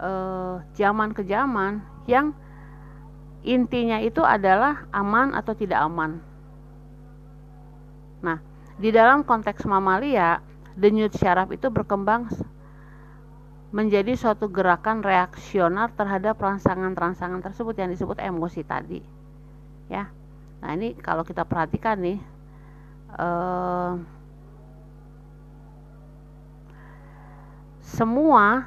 uh, 0.00 0.56
zaman 0.72 1.12
ke 1.12 1.20
zaman 1.28 1.84
yang 2.08 2.32
intinya 3.44 4.00
itu 4.00 4.24
adalah 4.24 4.88
aman 4.88 5.36
atau 5.36 5.52
tidak 5.52 5.84
aman. 5.84 6.16
Nah 8.24 8.40
di 8.80 8.88
dalam 8.88 9.20
konteks 9.20 9.68
mamalia 9.68 10.40
denyut 10.74 11.12
syaraf 11.12 11.52
itu 11.52 11.68
berkembang 11.68 12.32
menjadi 13.68 14.16
suatu 14.16 14.48
gerakan 14.48 15.04
reaksioner 15.04 15.92
terhadap 15.92 16.40
rangsangan-rangsangan 16.40 17.44
tersebut 17.44 17.74
yang 17.76 17.92
disebut 17.92 18.16
emosi 18.16 18.64
tadi. 18.64 19.04
Ya 19.92 20.08
nah 20.64 20.72
ini 20.72 20.96
kalau 20.96 21.20
kita 21.20 21.44
perhatikan 21.44 22.00
nih 22.00 22.16
eh, 23.20 23.92
semua 27.84 28.64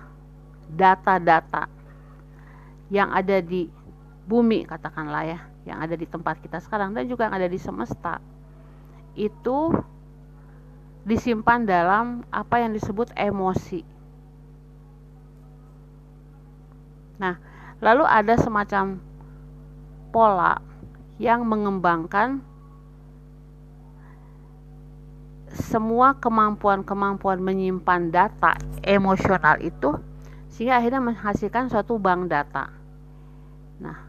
data-data 0.69 1.65
yang 2.93 3.09
ada 3.09 3.41
di 3.41 3.67
bumi 4.29 4.63
katakanlah 4.69 5.23
ya 5.25 5.39
yang 5.67 5.83
ada 5.83 5.97
di 5.97 6.07
tempat 6.07 6.39
kita 6.39 6.61
sekarang 6.63 6.95
dan 6.95 7.09
juga 7.09 7.27
yang 7.27 7.35
ada 7.35 7.49
di 7.49 7.59
semesta 7.59 8.23
itu 9.17 9.73
disimpan 11.07 11.63
dalam 11.63 12.27
apa 12.29 12.59
yang 12.59 12.75
disebut 12.75 13.15
emosi. 13.15 13.79
Nah, 17.17 17.39
lalu 17.79 18.03
ada 18.03 18.35
semacam 18.35 18.99
pola 20.11 20.59
yang 21.17 21.47
mengembangkan 21.47 22.43
semua 25.47 26.13
kemampuan-kemampuan 26.19 27.39
menyimpan 27.41 28.11
data 28.11 28.53
emosional 28.87 29.59
itu 29.59 29.99
sehingga 30.47 30.79
akhirnya 30.79 31.03
menghasilkan 31.03 31.67
suatu 31.67 31.99
bank 31.99 32.31
data. 32.31 32.71
Nah, 33.83 34.07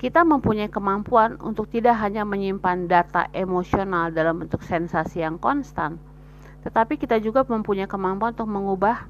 kita 0.00 0.24
mempunyai 0.24 0.70
kemampuan 0.70 1.36
untuk 1.42 1.68
tidak 1.68 1.98
hanya 2.00 2.22
menyimpan 2.24 2.86
data 2.86 3.28
emosional 3.34 4.14
dalam 4.14 4.40
bentuk 4.40 4.62
sensasi 4.64 5.20
yang 5.20 5.36
konstan, 5.36 5.98
tetapi 6.64 6.96
kita 6.96 7.20
juga 7.20 7.44
mempunyai 7.44 7.90
kemampuan 7.90 8.32
untuk 8.32 8.48
mengubah 8.48 9.04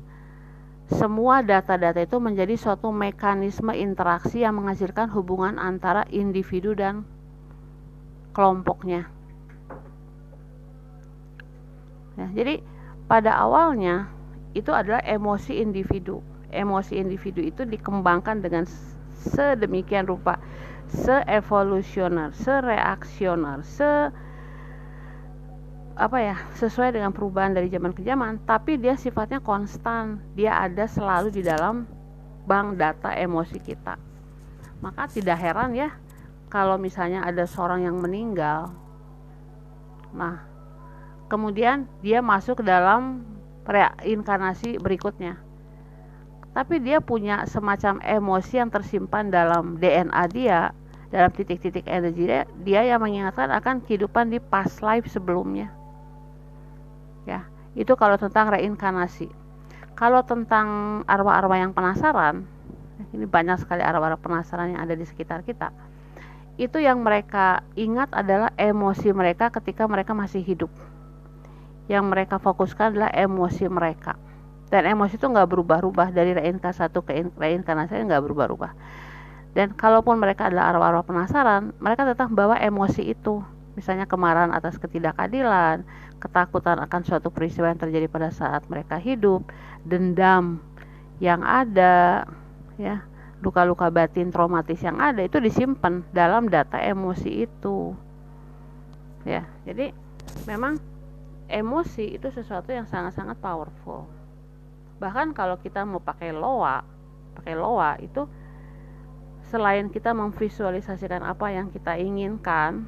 semua 0.91 1.41
data-data 1.41 2.03
itu 2.03 2.21
menjadi 2.21 2.59
suatu 2.61 2.93
mekanisme 2.93 3.73
interaksi 3.73 4.45
yang 4.45 4.61
menghasilkan 4.61 5.09
hubungan 5.15 5.57
antara 5.57 6.05
individu 6.13 6.77
dan 6.77 7.09
kelompoknya. 8.37 9.09
Ya, 12.15 12.27
jadi 12.31 12.63
pada 13.15 13.31
awalnya 13.39 14.11
itu 14.59 14.75
adalah 14.75 14.99
emosi 15.07 15.63
individu. 15.63 16.19
Emosi 16.51 16.99
individu 16.99 17.39
itu 17.47 17.63
dikembangkan 17.63 18.43
dengan 18.43 18.67
sedemikian 19.23 20.11
rupa. 20.11 20.43
Se-evolusioner, 20.91 22.35
se-reaksioner, 22.35 23.63
se 23.63 24.11
apa 25.95 26.19
ya 26.19 26.35
sesuai 26.59 26.91
dengan 26.99 27.15
perubahan 27.15 27.55
dari 27.55 27.71
zaman 27.71 27.95
ke 27.95 28.03
zaman 28.03 28.43
tapi 28.43 28.83
dia 28.83 28.99
sifatnya 28.99 29.39
konstan. 29.39 30.19
Dia 30.35 30.67
ada 30.67 30.91
selalu 30.91 31.31
di 31.31 31.47
dalam 31.47 31.87
bank 32.51 32.83
data 32.83 33.15
emosi 33.15 33.63
kita. 33.63 33.95
Maka 34.83 35.07
tidak 35.07 35.39
heran 35.39 35.71
ya 35.79 35.95
kalau 36.51 36.75
misalnya 36.83 37.23
ada 37.23 37.47
seorang 37.47 37.87
yang 37.87 37.95
meninggal 37.95 38.75
nah 40.15 40.54
kemudian 41.31 41.89
dia 42.05 42.21
masuk 42.21 42.61
ke 42.61 42.65
dalam 42.67 43.25
reinkarnasi 43.65 44.81
berikutnya. 44.81 45.41
Tapi 46.55 46.79
dia 46.79 47.03
punya 47.03 47.43
semacam 47.51 47.99
emosi 48.05 48.63
yang 48.63 48.71
tersimpan 48.71 49.33
dalam 49.33 49.81
DNA 49.83 50.25
dia 50.31 50.71
dalam 51.11 51.31
titik-titik 51.31 51.87
energi 51.87 52.27
dia, 52.27 52.43
dia 52.67 52.81
yang 52.83 53.03
mengingatkan 53.03 53.51
akan 53.51 53.83
kehidupan 53.83 54.31
di 54.35 54.39
past 54.39 54.83
life 54.83 55.07
sebelumnya. 55.11 55.71
Ya 57.27 57.47
itu 57.75 57.95
kalau 57.99 58.15
tentang 58.15 58.55
reinkarnasi. 58.55 59.31
Kalau 59.95 60.27
tentang 60.27 61.03
arwah-arwah 61.07 61.59
yang 61.59 61.71
penasaran 61.71 62.47
ini 63.15 63.27
banyak 63.27 63.59
sekali 63.63 63.83
arwah-arwah 63.83 64.21
penasaran 64.21 64.75
yang 64.75 64.81
ada 64.83 64.95
di 64.95 65.07
sekitar 65.07 65.43
kita 65.43 65.75
itu 66.55 66.79
yang 66.79 67.03
mereka 67.03 67.67
ingat 67.75 68.15
adalah 68.15 68.55
emosi 68.55 69.11
mereka 69.11 69.51
ketika 69.51 69.91
mereka 69.91 70.15
masih 70.15 70.39
hidup 70.39 70.71
yang 71.89 72.09
mereka 72.09 72.41
fokuskan 72.41 72.97
adalah 72.97 73.11
emosi 73.13 73.69
mereka. 73.69 74.17
Dan 74.73 74.89
emosi 74.89 75.21
itu 75.21 75.27
nggak 75.29 75.49
berubah-ubah 75.49 76.11
dari 76.11 76.35
reinkarnasi 76.35 76.81
satu 76.81 77.05
ke 77.05 77.23
reinkarnasi 77.37 78.01
nggak 78.09 78.23
berubah-ubah. 78.25 78.73
Dan 79.55 79.71
kalaupun 79.79 80.19
mereka 80.19 80.51
adalah 80.51 80.75
arwah-arwah 80.75 81.07
penasaran 81.07 81.71
mereka 81.79 82.03
tetap 82.09 82.33
bawa 82.33 82.59
emosi 82.59 83.15
itu. 83.15 83.39
Misalnya 83.79 84.07
kemarahan 84.07 84.51
atas 84.51 84.79
ketidakadilan 84.79 85.87
ketakutan 86.19 86.81
akan 86.81 87.01
suatu 87.05 87.29
peristiwa 87.29 87.69
yang 87.69 87.79
terjadi 87.79 88.07
pada 88.09 88.33
saat 88.33 88.65
mereka 88.73 88.97
hidup 88.97 89.45
dendam 89.85 90.63
yang 91.21 91.45
ada 91.45 92.25
ya 92.81 93.05
luka-luka 93.45 93.93
batin 93.93 94.33
traumatis 94.33 94.81
yang 94.81 94.97
ada 94.99 95.21
itu 95.21 95.37
disimpan 95.37 96.01
dalam 96.17 96.49
data 96.49 96.81
emosi 96.81 97.45
itu. 97.45 97.93
Ya 99.29 99.45
jadi 99.69 99.93
memang 100.49 100.81
emosi 101.49 102.17
itu 102.17 102.29
sesuatu 102.33 102.73
yang 102.73 102.89
sangat-sangat 102.89 103.37
powerful. 103.41 104.09
Bahkan 104.99 105.37
kalau 105.37 105.61
kita 105.61 105.85
mau 105.85 106.01
pakai 106.01 106.33
loa 106.33 106.95
pakai 107.35 107.55
loa 107.59 107.99
itu 107.99 108.31
selain 109.51 109.91
kita 109.91 110.15
memvisualisasikan 110.15 111.21
apa 111.27 111.51
yang 111.51 111.69
kita 111.69 111.99
inginkan 111.99 112.87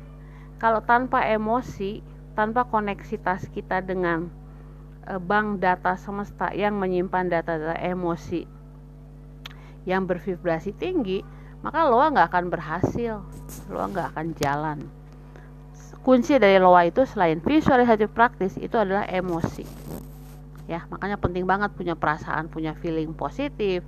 kalau 0.57 0.81
tanpa 0.81 1.27
emosi 1.27 2.01
tanpa 2.33 2.65
koneksitas 2.65 3.51
kita 3.53 3.83
dengan 3.85 4.31
e, 5.05 5.19
bank 5.21 5.61
data 5.61 5.99
semesta 5.99 6.55
yang 6.55 6.79
menyimpan 6.79 7.29
data-data 7.29 7.77
emosi 7.83 8.47
yang 9.85 10.09
bervibrasi 10.09 10.73
tinggi 10.73 11.21
maka 11.61 11.87
loa 11.91 12.09
nggak 12.15 12.29
akan 12.33 12.47
berhasil 12.49 13.21
loa 13.69 13.87
nggak 13.91 14.09
akan 14.17 14.29
jalan 14.39 14.79
kunci 16.07 16.39
dari 16.39 16.63
loa 16.63 16.87
itu 16.87 17.03
selain 17.03 17.43
visualisasi 17.43 18.07
praktis 18.07 18.55
itu 18.63 18.79
adalah 18.79 19.11
emosi. 19.11 19.67
Ya 20.71 20.87
makanya 20.87 21.19
penting 21.19 21.43
banget 21.43 21.75
punya 21.75 21.99
perasaan 21.99 22.47
punya 22.47 22.79
feeling 22.79 23.11
positif 23.11 23.83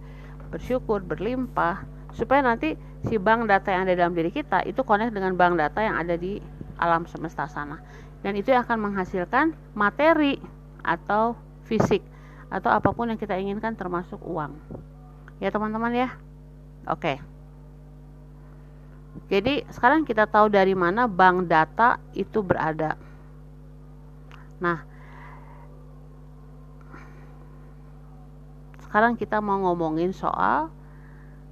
bersyukur 0.51 0.99
berlimpah 1.07 1.87
supaya 2.19 2.43
nanti 2.43 2.75
si 3.07 3.23
bank 3.23 3.47
data 3.47 3.71
yang 3.71 3.87
ada 3.87 3.95
dalam 3.95 4.19
diri 4.19 4.35
kita 4.35 4.67
itu 4.67 4.83
connect 4.83 5.15
dengan 5.15 5.39
bank 5.39 5.63
data 5.63 5.79
yang 5.79 5.95
ada 5.95 6.19
di 6.19 6.43
alam 6.83 7.07
semesta 7.07 7.47
sana. 7.47 7.79
Dan 8.27 8.35
itu 8.35 8.51
akan 8.51 8.91
menghasilkan 8.91 9.55
materi 9.79 10.43
atau 10.83 11.39
fisik 11.71 12.03
atau 12.51 12.75
apa 12.75 12.91
pun 12.91 13.15
yang 13.15 13.21
kita 13.21 13.39
inginkan 13.39 13.79
termasuk 13.79 14.19
uang. 14.27 14.59
Ya 15.39 15.55
teman-teman 15.55 15.95
ya? 15.95 16.11
Oke 16.91 17.38
jadi 19.29 19.65
sekarang 19.69 20.09
kita 20.09 20.25
tahu 20.25 20.49
dari 20.49 20.73
mana 20.73 21.05
bank 21.05 21.49
data 21.49 22.01
itu 22.17 22.41
berada 22.41 22.97
nah 24.59 24.83
sekarang 28.89 29.21
kita 29.21 29.45
mau 29.45 29.61
ngomongin 29.69 30.17
soal 30.17 30.73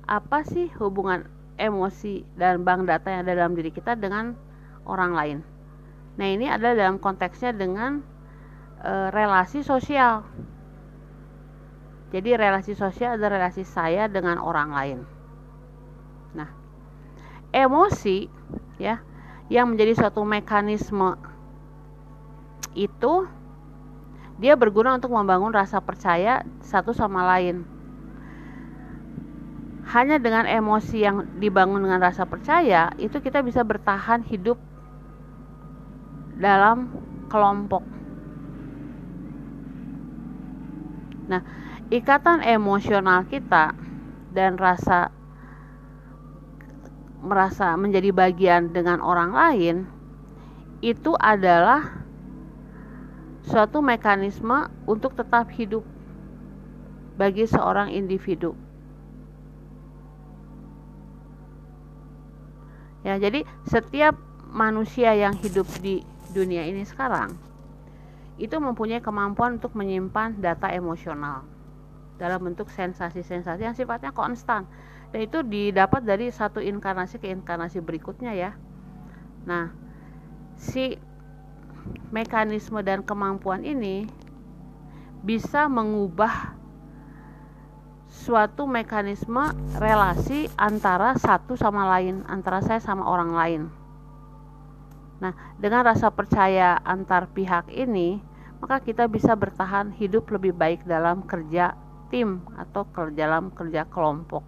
apa 0.08 0.46
sih 0.46 0.72
hubungan 0.80 1.28
emosi 1.60 2.24
dan 2.36 2.62
bank 2.62 2.88
data 2.88 3.12
yang 3.12 3.20
ada 3.26 3.32
dalam 3.36 3.52
diri 3.56 3.72
kita 3.72 3.96
dengan 3.96 4.36
orang 4.86 5.12
lain. 5.12 5.38
Nah, 6.16 6.28
ini 6.28 6.46
adalah 6.48 6.76
dalam 6.76 6.96
konteksnya 6.96 7.52
dengan 7.52 8.00
e, 8.80 8.92
relasi 9.12 9.60
sosial. 9.60 10.24
Jadi 12.14 12.38
relasi 12.38 12.72
sosial 12.72 13.18
adalah 13.18 13.42
relasi 13.42 13.66
saya 13.66 14.08
dengan 14.08 14.40
orang 14.40 14.70
lain. 14.72 14.98
Emosi 17.56 18.28
ya 18.76 19.00
yang 19.48 19.72
menjadi 19.72 19.96
suatu 19.96 20.20
mekanisme 20.28 21.16
itu 22.76 23.24
dia 24.36 24.52
berguna 24.52 25.00
untuk 25.00 25.16
membangun 25.16 25.48
rasa 25.56 25.80
percaya 25.80 26.44
satu 26.60 26.92
sama 26.92 27.24
lain. 27.24 27.64
Hanya 29.88 30.20
dengan 30.20 30.44
emosi 30.44 31.00
yang 31.00 31.24
dibangun 31.40 31.88
dengan 31.88 32.04
rasa 32.04 32.28
percaya, 32.28 32.92
itu 33.00 33.16
kita 33.22 33.40
bisa 33.40 33.64
bertahan 33.64 34.20
hidup 34.28 34.60
dalam 36.36 36.92
kelompok. 37.32 37.80
Nah, 41.32 41.40
ikatan 41.88 42.44
emosional 42.44 43.24
kita 43.24 43.72
dan 44.36 44.60
rasa 44.60 45.15
merasa 47.20 47.74
menjadi 47.74 48.12
bagian 48.12 48.72
dengan 48.72 49.00
orang 49.00 49.32
lain 49.32 49.76
itu 50.84 51.16
adalah 51.16 52.04
suatu 53.46 53.80
mekanisme 53.80 54.68
untuk 54.84 55.14
tetap 55.16 55.48
hidup 55.54 55.86
bagi 57.16 57.48
seorang 57.48 57.88
individu. 57.94 58.52
Ya, 63.06 63.16
jadi 63.22 63.46
setiap 63.70 64.18
manusia 64.50 65.14
yang 65.14 65.38
hidup 65.38 65.64
di 65.78 66.02
dunia 66.34 66.66
ini 66.66 66.82
sekarang 66.82 67.38
itu 68.36 68.58
mempunyai 68.60 69.00
kemampuan 69.00 69.56
untuk 69.56 69.72
menyimpan 69.72 70.42
data 70.42 70.68
emosional 70.68 71.46
dalam 72.20 72.40
bentuk 72.44 72.68
sensasi-sensasi 72.68 73.62
yang 73.64 73.76
sifatnya 73.76 74.12
konstan 74.12 74.68
itu 75.18 75.42
didapat 75.42 76.04
dari 76.04 76.28
satu 76.30 76.60
inkarnasi 76.60 77.20
ke 77.20 77.28
inkarnasi 77.32 77.80
berikutnya 77.80 78.32
ya. 78.36 78.50
Nah, 79.46 79.70
si 80.56 80.98
mekanisme 82.10 82.82
dan 82.82 83.02
kemampuan 83.06 83.62
ini 83.62 84.08
bisa 85.22 85.66
mengubah 85.66 86.54
suatu 88.06 88.64
mekanisme 88.66 89.52
relasi 89.78 90.48
antara 90.56 91.14
satu 91.18 91.54
sama 91.54 91.86
lain, 91.98 92.24
antara 92.26 92.62
saya 92.62 92.80
sama 92.82 93.06
orang 93.06 93.30
lain. 93.34 93.62
Nah, 95.20 95.32
dengan 95.56 95.84
rasa 95.86 96.12
percaya 96.12 96.76
antar 96.84 97.30
pihak 97.32 97.72
ini, 97.72 98.20
maka 98.60 98.80
kita 98.80 99.08
bisa 99.08 99.32
bertahan 99.36 99.92
hidup 99.96 100.28
lebih 100.32 100.52
baik 100.56 100.84
dalam 100.84 101.24
kerja 101.24 101.76
tim 102.08 102.44
atau 102.56 102.86
dalam 103.12 103.52
kerja 103.52 103.84
kelompok. 103.88 104.44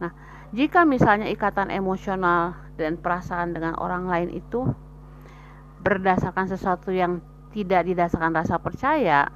Nah, 0.00 0.12
jika 0.56 0.88
misalnya 0.88 1.28
ikatan 1.28 1.68
emosional 1.68 2.56
dan 2.80 2.96
perasaan 2.96 3.52
dengan 3.52 3.76
orang 3.76 4.08
lain 4.08 4.32
itu 4.32 4.64
berdasarkan 5.84 6.48
sesuatu 6.48 6.88
yang 6.88 7.20
tidak 7.52 7.84
didasarkan 7.84 8.32
rasa 8.32 8.56
percaya, 8.56 9.28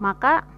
maka 0.00 0.48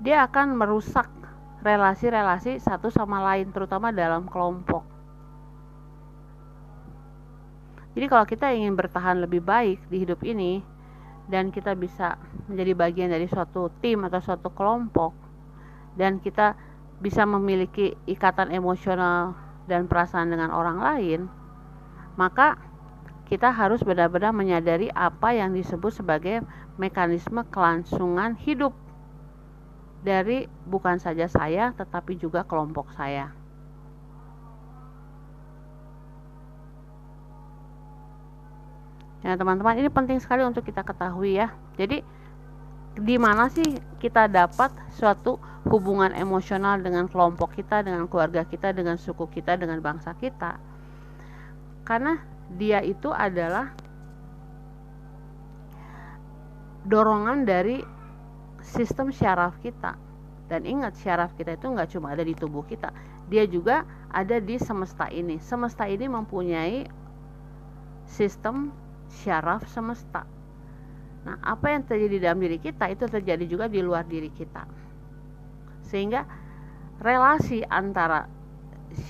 dia 0.00 0.24
akan 0.24 0.56
merusak 0.56 1.12
relasi-relasi 1.60 2.56
satu 2.56 2.88
sama 2.88 3.20
lain, 3.20 3.52
terutama 3.52 3.92
dalam 3.92 4.24
kelompok. 4.24 4.84
Jadi, 7.96 8.06
kalau 8.12 8.24
kita 8.28 8.52
ingin 8.52 8.76
bertahan 8.76 9.20
lebih 9.24 9.40
baik 9.40 9.80
di 9.88 10.04
hidup 10.04 10.20
ini, 10.20 10.75
dan 11.26 11.50
kita 11.50 11.74
bisa 11.74 12.18
menjadi 12.46 12.72
bagian 12.78 13.10
dari 13.10 13.26
suatu 13.26 13.70
tim 13.82 14.06
atau 14.06 14.22
suatu 14.22 14.50
kelompok, 14.54 15.12
dan 15.98 16.22
kita 16.22 16.54
bisa 17.02 17.26
memiliki 17.28 17.92
ikatan 18.08 18.54
emosional 18.54 19.36
dan 19.66 19.90
perasaan 19.90 20.30
dengan 20.30 20.54
orang 20.54 20.78
lain, 20.78 21.20
maka 22.14 22.56
kita 23.26 23.50
harus 23.50 23.82
benar-benar 23.82 24.30
menyadari 24.30 24.86
apa 24.94 25.34
yang 25.34 25.50
disebut 25.50 25.90
sebagai 25.90 26.46
mekanisme 26.78 27.42
kelangsungan 27.50 28.38
hidup 28.38 28.70
dari 30.06 30.46
bukan 30.70 31.02
saja 31.02 31.26
saya 31.26 31.74
tetapi 31.74 32.14
juga 32.14 32.46
kelompok 32.46 32.94
saya. 32.94 33.45
Ya, 39.26 39.34
teman-teman, 39.34 39.74
ini 39.74 39.90
penting 39.90 40.22
sekali 40.22 40.46
untuk 40.46 40.62
kita 40.62 40.86
ketahui 40.86 41.34
ya. 41.34 41.50
Jadi 41.74 41.98
di 42.94 43.16
mana 43.18 43.50
sih 43.50 43.66
kita 43.98 44.30
dapat 44.30 44.70
suatu 44.94 45.42
hubungan 45.66 46.14
emosional 46.14 46.78
dengan 46.78 47.10
kelompok 47.10 47.58
kita, 47.58 47.82
dengan 47.82 48.06
keluarga 48.06 48.46
kita, 48.46 48.70
dengan 48.70 48.94
suku 48.94 49.26
kita, 49.26 49.58
dengan 49.58 49.82
bangsa 49.82 50.14
kita? 50.14 50.62
Karena 51.82 52.22
dia 52.54 52.78
itu 52.86 53.10
adalah 53.10 53.74
dorongan 56.86 57.42
dari 57.42 57.82
sistem 58.62 59.10
syaraf 59.10 59.58
kita 59.58 59.98
dan 60.46 60.62
ingat 60.62 60.94
syaraf 61.02 61.34
kita 61.34 61.58
itu 61.58 61.66
nggak 61.66 61.90
cuma 61.90 62.14
ada 62.14 62.22
di 62.22 62.38
tubuh 62.38 62.62
kita 62.62 62.94
dia 63.26 63.42
juga 63.50 63.82
ada 64.14 64.38
di 64.38 64.54
semesta 64.54 65.10
ini 65.10 65.42
semesta 65.42 65.90
ini 65.90 66.06
mempunyai 66.06 66.86
sistem 68.06 68.70
syaraf 69.22 69.64
semesta. 69.68 70.28
Nah 71.26 71.36
apa 71.42 71.72
yang 71.72 71.82
terjadi 71.88 72.30
dalam 72.30 72.40
diri 72.44 72.58
kita 72.60 72.86
itu 72.92 73.08
terjadi 73.08 73.44
juga 73.48 73.66
di 73.66 73.80
luar 73.80 74.04
diri 74.04 74.28
kita. 74.30 74.68
Sehingga 75.86 76.22
relasi 77.00 77.64
antara 77.66 78.28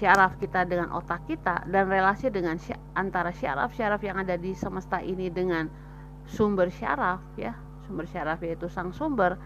syaraf 0.01 0.35
kita 0.43 0.67
dengan 0.67 0.91
otak 0.97 1.29
kita 1.31 1.63
dan 1.71 1.87
relasi 1.87 2.33
dengan 2.33 2.59
antara 2.99 3.31
syaraf-syaraf 3.31 4.03
yang 4.03 4.19
ada 4.19 4.35
di 4.35 4.57
semesta 4.57 4.99
ini 4.99 5.31
dengan 5.31 5.71
sumber 6.27 6.73
syaraf 6.73 7.23
ya 7.39 7.55
sumber 7.87 8.09
syaraf 8.11 8.43
yaitu 8.43 8.67
sang 8.67 8.91
sumber 8.91 9.39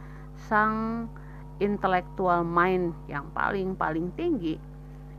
sang 0.49 1.05
intelektual 1.61 2.41
mind 2.41 2.97
yang 3.05 3.29
paling 3.37 3.77
paling 3.77 4.09
tinggi 4.17 4.57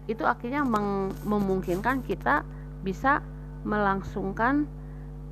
itu 0.09 0.25
akhirnya 0.25 0.65
memungkinkan 1.21 2.01
kita 2.01 2.41
bisa 2.81 3.21
melangsungkan 3.61 4.65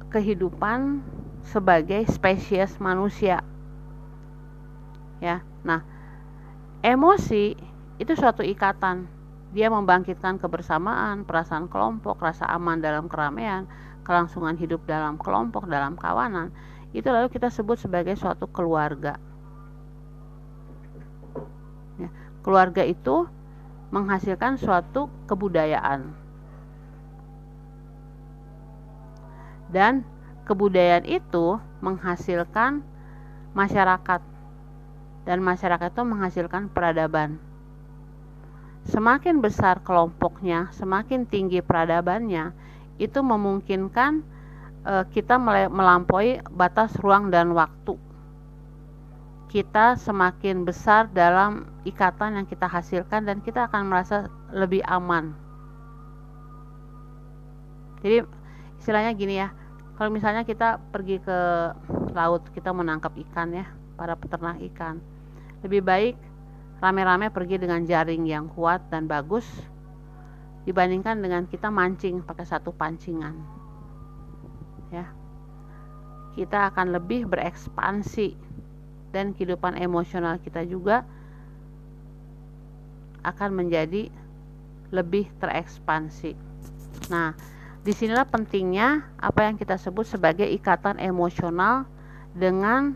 kehidupan 0.10 1.06
sebagai 1.45 2.06
spesies 2.10 2.78
manusia 2.82 3.41
ya 5.22 5.41
nah 5.62 5.82
emosi 6.82 7.54
itu 8.00 8.13
suatu 8.15 8.41
ikatan 8.41 9.19
dia 9.50 9.65
membangkitkan 9.74 10.38
kebersamaan, 10.38 11.26
perasaan 11.26 11.65
kelompok, 11.65 12.22
rasa 12.22 12.45
aman 12.54 12.78
dalam 12.78 13.10
keramaian, 13.10 13.65
kelangsungan 14.06 14.54
hidup 14.54 14.86
dalam 14.86 15.17
kelompok, 15.17 15.65
dalam 15.65 15.98
kawanan. 15.98 16.54
Itu 16.93 17.10
lalu 17.10 17.34
kita 17.34 17.50
sebut 17.50 17.82
sebagai 17.82 18.13
suatu 18.13 18.45
keluarga. 18.45 19.17
Ya, 21.98 22.10
keluarga 22.45 22.86
itu 22.86 23.26
menghasilkan 23.89 24.62
suatu 24.62 25.10
kebudayaan. 25.26 26.13
Dan 29.70 30.02
kebudayaan 30.50 31.06
itu 31.06 31.62
menghasilkan 31.80 32.82
masyarakat. 33.54 34.22
Dan 35.24 35.46
masyarakat 35.46 35.90
itu 35.94 36.04
menghasilkan 36.04 36.74
peradaban 36.74 37.50
Semakin 38.90 39.38
besar 39.44 39.86
kelompoknya, 39.86 40.74
semakin 40.74 41.30
tinggi 41.30 41.62
peradabannya, 41.62 42.56
itu 42.98 43.20
memungkinkan 43.20 44.26
e, 44.82 44.94
kita 45.14 45.38
melampaui 45.70 46.42
batas 46.50 46.96
ruang 46.98 47.30
dan 47.30 47.52
waktu. 47.52 48.00
Kita 49.50 49.94
semakin 49.94 50.66
besar 50.66 51.06
dalam 51.14 51.70
ikatan 51.86 52.42
yang 52.42 52.48
kita 52.50 52.66
hasilkan 52.66 53.30
dan 53.30 53.46
kita 53.46 53.70
akan 53.70 53.94
merasa 53.94 54.26
lebih 54.50 54.82
aman. 54.90 55.38
Jadi 58.02 58.26
istilahnya 58.82 59.12
gini 59.14 59.38
ya, 59.38 59.54
kalau 60.00 60.16
misalnya 60.16 60.48
kita 60.48 60.80
pergi 60.96 61.20
ke 61.20 61.40
laut, 62.16 62.48
kita 62.56 62.72
menangkap 62.72 63.12
ikan 63.28 63.52
ya, 63.52 63.68
para 64.00 64.16
peternak 64.16 64.56
ikan. 64.72 65.04
Lebih 65.60 65.84
baik 65.84 66.16
rame-rame 66.80 67.28
pergi 67.28 67.60
dengan 67.60 67.84
jaring 67.84 68.24
yang 68.24 68.48
kuat 68.48 68.88
dan 68.88 69.12
bagus 69.12 69.44
dibandingkan 70.64 71.20
dengan 71.20 71.44
kita 71.52 71.68
mancing 71.68 72.24
pakai 72.24 72.48
satu 72.48 72.72
pancingan. 72.72 73.36
Ya. 74.96 75.12
Kita 76.32 76.72
akan 76.72 76.96
lebih 76.96 77.28
berekspansi 77.28 78.40
dan 79.12 79.36
kehidupan 79.36 79.76
emosional 79.76 80.40
kita 80.40 80.64
juga 80.64 81.04
akan 83.20 83.52
menjadi 83.52 84.08
lebih 84.96 85.28
terekspansi. 85.44 86.40
Nah, 87.12 87.59
di 87.80 87.96
sinilah 87.96 88.28
pentingnya 88.28 89.08
apa 89.15 89.48
yang 89.48 89.56
kita 89.56 89.80
sebut 89.80 90.04
sebagai 90.04 90.46
ikatan 90.46 91.00
emosional 91.00 91.88
dengan 92.36 92.92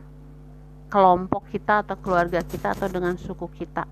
kelompok 0.91 1.47
kita 1.49 1.81
atau 1.81 1.97
keluarga 1.97 2.43
kita 2.43 2.75
atau 2.75 2.91
dengan 2.91 3.15
suku 3.15 3.47
kita. 3.49 3.87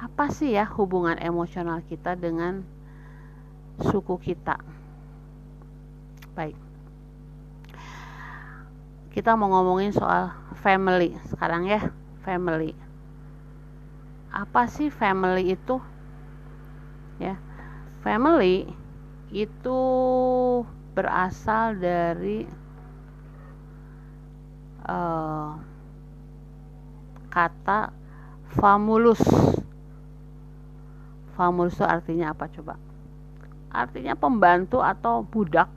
Apa 0.00 0.32
sih 0.32 0.56
ya 0.56 0.64
hubungan 0.64 1.20
emosional 1.20 1.84
kita 1.84 2.16
dengan 2.16 2.64
suku 3.84 4.16
kita? 4.16 4.56
Baik. 6.32 6.56
Kita 9.12 9.34
mau 9.36 9.52
ngomongin 9.52 9.92
soal 9.92 10.32
family 10.62 11.18
sekarang 11.28 11.68
ya, 11.68 11.92
family. 12.22 12.72
Apa 14.32 14.70
sih 14.70 14.88
family 14.88 15.52
itu? 15.52 15.82
Ya. 17.20 17.36
Family 18.00 18.64
itu 19.28 19.80
berasal 20.96 21.76
dari 21.76 22.48
uh, 24.88 25.52
kata 27.28 27.92
famulus. 28.56 29.20
Famulus 31.36 31.76
itu 31.76 31.84
artinya 31.84 32.32
apa 32.32 32.48
coba? 32.48 32.74
Artinya 33.70 34.16
pembantu 34.16 34.80
atau 34.80 35.20
budak. 35.20 35.68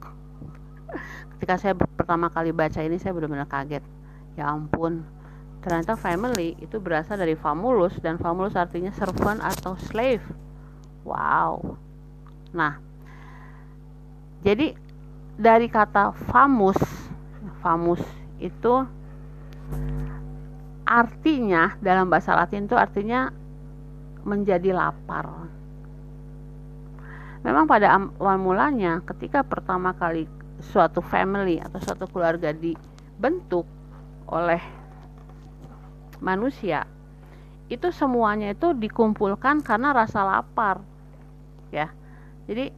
Ketika 1.38 1.60
saya 1.60 1.74
pertama 1.76 2.32
kali 2.32 2.56
baca 2.56 2.80
ini 2.82 2.96
saya 2.98 3.12
benar-benar 3.12 3.52
kaget. 3.52 3.84
Ya 4.40 4.50
ampun 4.50 5.04
ternyata 5.64 5.96
family 5.96 6.60
itu 6.60 6.76
berasal 6.80 7.16
dari 7.16 7.40
famulus 7.40 7.96
dan 8.04 8.20
famulus 8.20 8.56
artinya 8.56 8.92
servant 8.96 9.40
atau 9.40 9.76
slave. 9.76 10.24
Wow 11.04 11.76
nah 12.54 12.78
jadi 14.46 14.78
dari 15.34 15.68
kata 15.68 16.14
famus 16.30 16.78
famus 17.60 18.02
itu 18.38 18.86
artinya 20.84 21.74
dalam 21.80 22.12
bahasa 22.12 22.36
Latin 22.36 22.68
itu 22.68 22.76
artinya 22.76 23.32
menjadi 24.24 24.76
lapar. 24.76 25.26
Memang 27.44 27.68
pada 27.68 28.00
awal 28.00 28.40
mulanya 28.40 29.04
ketika 29.04 29.44
pertama 29.44 29.92
kali 29.92 30.28
suatu 30.64 31.04
family 31.04 31.60
atau 31.60 31.80
suatu 31.84 32.08
keluarga 32.08 32.56
dibentuk 32.56 33.68
oleh 34.32 34.64
manusia 36.24 36.88
itu 37.68 37.92
semuanya 37.92 38.56
itu 38.56 38.72
dikumpulkan 38.72 39.60
karena 39.60 39.92
rasa 39.92 40.24
lapar 40.24 40.80
ya 41.68 41.92
jadi 42.44 42.76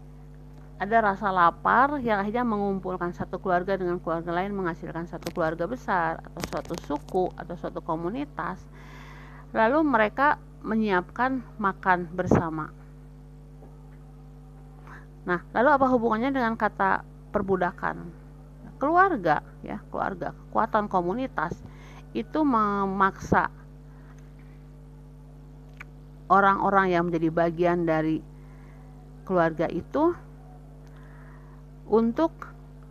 ada 0.75 0.97
rasa 0.99 1.31
lapar 1.31 2.03
yang 2.03 2.19
akhirnya 2.19 2.43
mengumpulkan 2.43 3.15
satu 3.15 3.39
keluarga 3.39 3.79
dengan 3.79 3.95
keluarga 3.95 4.35
lain 4.35 4.51
menghasilkan 4.51 5.07
satu 5.07 5.31
keluarga 5.31 5.63
besar 5.71 6.19
atau 6.19 6.41
suatu 6.51 6.75
suku 6.83 7.25
atau 7.39 7.55
suatu 7.55 7.79
komunitas. 7.79 8.59
Lalu 9.55 9.87
mereka 9.87 10.35
menyiapkan 10.67 11.39
makan 11.55 12.11
bersama. 12.11 12.75
Nah 15.23 15.39
lalu 15.55 15.69
apa 15.71 15.85
hubungannya 15.95 16.35
dengan 16.35 16.59
kata 16.59 17.07
perbudakan? 17.31 18.11
Keluarga 18.75 19.39
ya 19.63 19.79
keluarga 19.87 20.35
kekuatan 20.35 20.91
komunitas 20.91 21.55
itu 22.11 22.43
memaksa 22.43 23.47
orang-orang 26.27 26.91
yang 26.91 27.07
menjadi 27.07 27.31
bagian 27.31 27.87
dari 27.87 28.34
keluarga 29.25 29.65
itu 29.67 30.13
untuk 31.89 32.31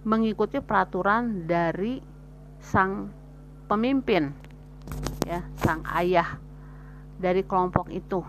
mengikuti 0.05 0.61
peraturan 0.61 1.49
dari 1.49 2.03
sang 2.61 3.09
pemimpin 3.70 4.44
ya 5.25 5.40
sang 5.57 5.81
ayah 5.97 6.37
dari 7.16 7.40
kelompok 7.47 7.88
itu. 7.88 8.20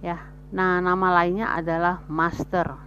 Ya 0.00 0.22
nah 0.50 0.82
nama 0.82 1.22
lainnya 1.22 1.50
adalah 1.50 2.02
master. 2.06 2.78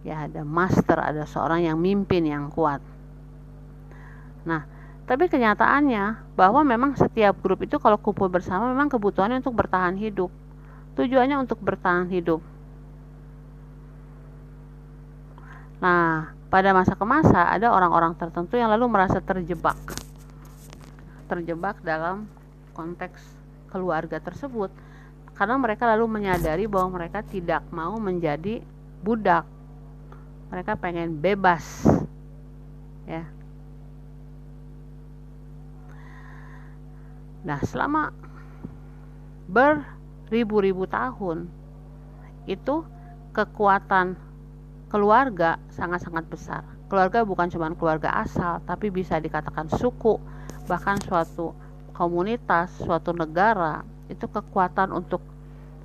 Ya 0.00 0.26
ada 0.26 0.42
master 0.42 0.98
ada 0.98 1.24
seorang 1.28 1.66
yang 1.66 1.78
mimpin 1.78 2.26
yang 2.26 2.48
kuat. 2.50 2.82
Nah 4.48 4.64
tapi 5.10 5.26
kenyataannya 5.26 6.38
bahwa 6.38 6.62
memang 6.62 6.94
setiap 6.94 7.34
grup 7.42 7.66
itu 7.66 7.82
kalau 7.82 7.98
kumpul 7.98 8.30
bersama 8.30 8.70
memang 8.70 8.86
kebutuhannya 8.86 9.42
untuk 9.42 9.58
bertahan 9.58 9.98
hidup 9.98 10.30
Tujuannya 11.00 11.40
untuk 11.40 11.62
bertahan 11.62 12.10
hidup. 12.10 12.42
Nah, 15.80 16.34
pada 16.52 16.76
masa 16.76 16.92
ke 16.92 17.04
masa 17.08 17.48
ada 17.48 17.72
orang-orang 17.72 18.12
tertentu 18.18 18.58
yang 18.60 18.68
lalu 18.68 18.90
merasa 18.90 19.22
terjebak. 19.22 19.78
Terjebak 21.30 21.80
dalam 21.80 22.26
konteks 22.76 23.22
keluarga 23.70 24.18
tersebut 24.18 24.68
karena 25.38 25.56
mereka 25.56 25.88
lalu 25.88 26.20
menyadari 26.20 26.68
bahwa 26.68 27.00
mereka 27.00 27.24
tidak 27.24 27.64
mau 27.72 27.96
menjadi 27.96 28.60
budak. 29.00 29.48
Mereka 30.52 30.76
pengen 30.76 31.16
bebas. 31.16 31.64
Ya. 33.08 33.24
Nah, 37.44 37.58
selama 37.64 38.12
ber 39.50 39.82
ribu-ribu 40.30 40.86
tahun 40.86 41.50
itu 42.46 42.86
kekuatan 43.34 44.14
keluarga 44.90 45.58
sangat-sangat 45.70 46.24
besar. 46.26 46.62
Keluarga 46.90 47.22
bukan 47.22 47.46
cuma 47.50 47.70
keluarga 47.74 48.10
asal, 48.18 48.58
tapi 48.66 48.90
bisa 48.90 49.18
dikatakan 49.22 49.70
suku, 49.70 50.18
bahkan 50.66 50.98
suatu 50.98 51.54
komunitas, 51.94 52.74
suatu 52.82 53.14
negara, 53.14 53.86
itu 54.10 54.26
kekuatan 54.26 54.90
untuk 54.90 55.22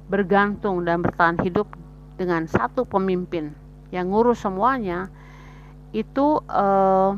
bergantung 0.10 0.82
dan 0.82 1.06
bertahan 1.06 1.38
hidup 1.46 1.70
dengan 2.18 2.50
satu 2.50 2.86
pemimpin 2.86 3.54
yang 3.94 4.10
ngurus 4.10 4.42
semuanya 4.42 5.10
itu 5.94 6.42
eh, 6.50 7.12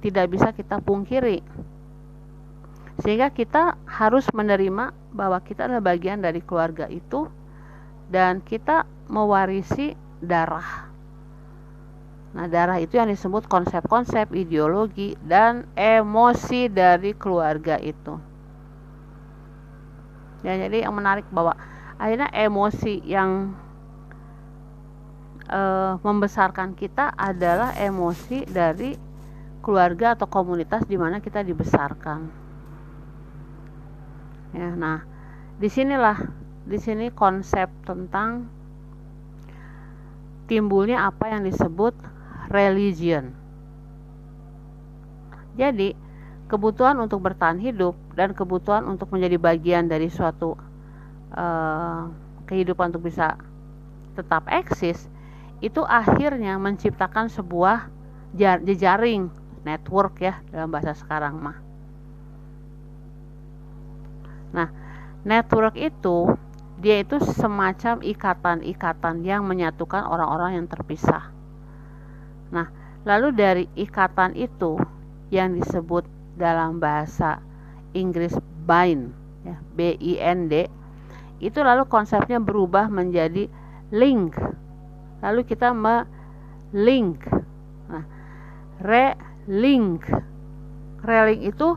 tidak 0.00 0.26
bisa 0.32 0.48
kita 0.56 0.80
pungkiri 0.80 1.44
sehingga 3.00 3.32
kita 3.32 3.80
harus 3.88 4.28
menerima 4.36 4.92
bahwa 5.16 5.40
kita 5.40 5.66
adalah 5.66 5.82
bagian 5.82 6.20
dari 6.20 6.44
keluarga 6.44 6.84
itu 6.86 7.26
dan 8.12 8.44
kita 8.44 8.84
mewarisi 9.08 9.96
darah. 10.20 10.90
Nah, 12.30 12.46
darah 12.46 12.78
itu 12.78 12.94
yang 12.94 13.10
disebut 13.10 13.50
konsep-konsep, 13.50 14.30
ideologi, 14.36 15.18
dan 15.26 15.66
emosi 15.74 16.70
dari 16.70 17.10
keluarga 17.16 17.74
itu. 17.82 18.14
Ya, 20.46 20.54
jadi 20.54 20.86
yang 20.86 20.94
menarik 20.94 21.26
bahwa 21.34 21.58
akhirnya 21.98 22.30
emosi 22.30 23.02
yang 23.02 23.58
uh, 25.50 25.98
membesarkan 26.06 26.78
kita 26.78 27.10
adalah 27.18 27.74
emosi 27.74 28.46
dari 28.46 28.94
keluarga 29.60 30.14
atau 30.14 30.30
komunitas 30.30 30.86
di 30.86 30.96
mana 30.96 31.20
kita 31.20 31.44
dibesarkan 31.44 32.39
ya 34.50 34.74
nah 34.74 35.04
di 35.60 35.68
sinilah 35.68 36.16
di 36.64 36.78
sini 36.80 37.10
konsep 37.10 37.68
tentang 37.82 38.46
timbulnya 40.50 41.06
apa 41.06 41.30
yang 41.30 41.46
disebut 41.46 41.94
religion. 42.50 43.30
Jadi 45.54 45.94
kebutuhan 46.50 46.98
untuk 46.98 47.22
bertahan 47.22 47.62
hidup 47.62 47.94
dan 48.18 48.34
kebutuhan 48.34 48.82
untuk 48.90 49.14
menjadi 49.14 49.38
bagian 49.38 49.86
dari 49.86 50.10
suatu 50.10 50.58
uh, 51.38 52.10
kehidupan 52.50 52.90
untuk 52.90 53.06
bisa 53.06 53.38
tetap 54.18 54.50
eksis 54.50 55.06
itu 55.62 55.86
akhirnya 55.86 56.58
menciptakan 56.58 57.30
sebuah 57.30 57.86
jejaring 58.66 59.30
network 59.62 60.18
ya 60.18 60.42
dalam 60.50 60.74
bahasa 60.74 60.96
sekarang 60.98 61.38
mah 61.38 61.69
Nah, 64.50 64.68
network 65.22 65.78
itu 65.78 66.32
dia 66.80 67.04
itu 67.04 67.20
semacam 67.20 68.00
ikatan-ikatan 68.00 69.20
yang 69.20 69.44
menyatukan 69.44 70.08
orang-orang 70.08 70.56
yang 70.56 70.66
terpisah. 70.66 71.28
Nah, 72.50 72.72
lalu 73.04 73.36
dari 73.36 73.64
ikatan 73.76 74.32
itu 74.32 74.80
yang 75.28 75.54
disebut 75.54 76.08
dalam 76.40 76.80
bahasa 76.80 77.38
Inggris 77.92 78.32
bind, 78.64 79.12
ya, 79.44 79.60
B 79.76 79.94
I 80.00 80.18
N 80.18 80.48
D, 80.48 80.66
itu 81.38 81.60
lalu 81.60 81.84
konsepnya 81.84 82.40
berubah 82.40 82.88
menjadi 82.88 83.46
link. 83.92 84.40
Lalu 85.20 85.44
kita 85.44 85.76
me-link. 85.76 87.20
Nah, 87.92 88.04
re-link. 88.80 90.08
Re-link 91.04 91.40
itu 91.44 91.76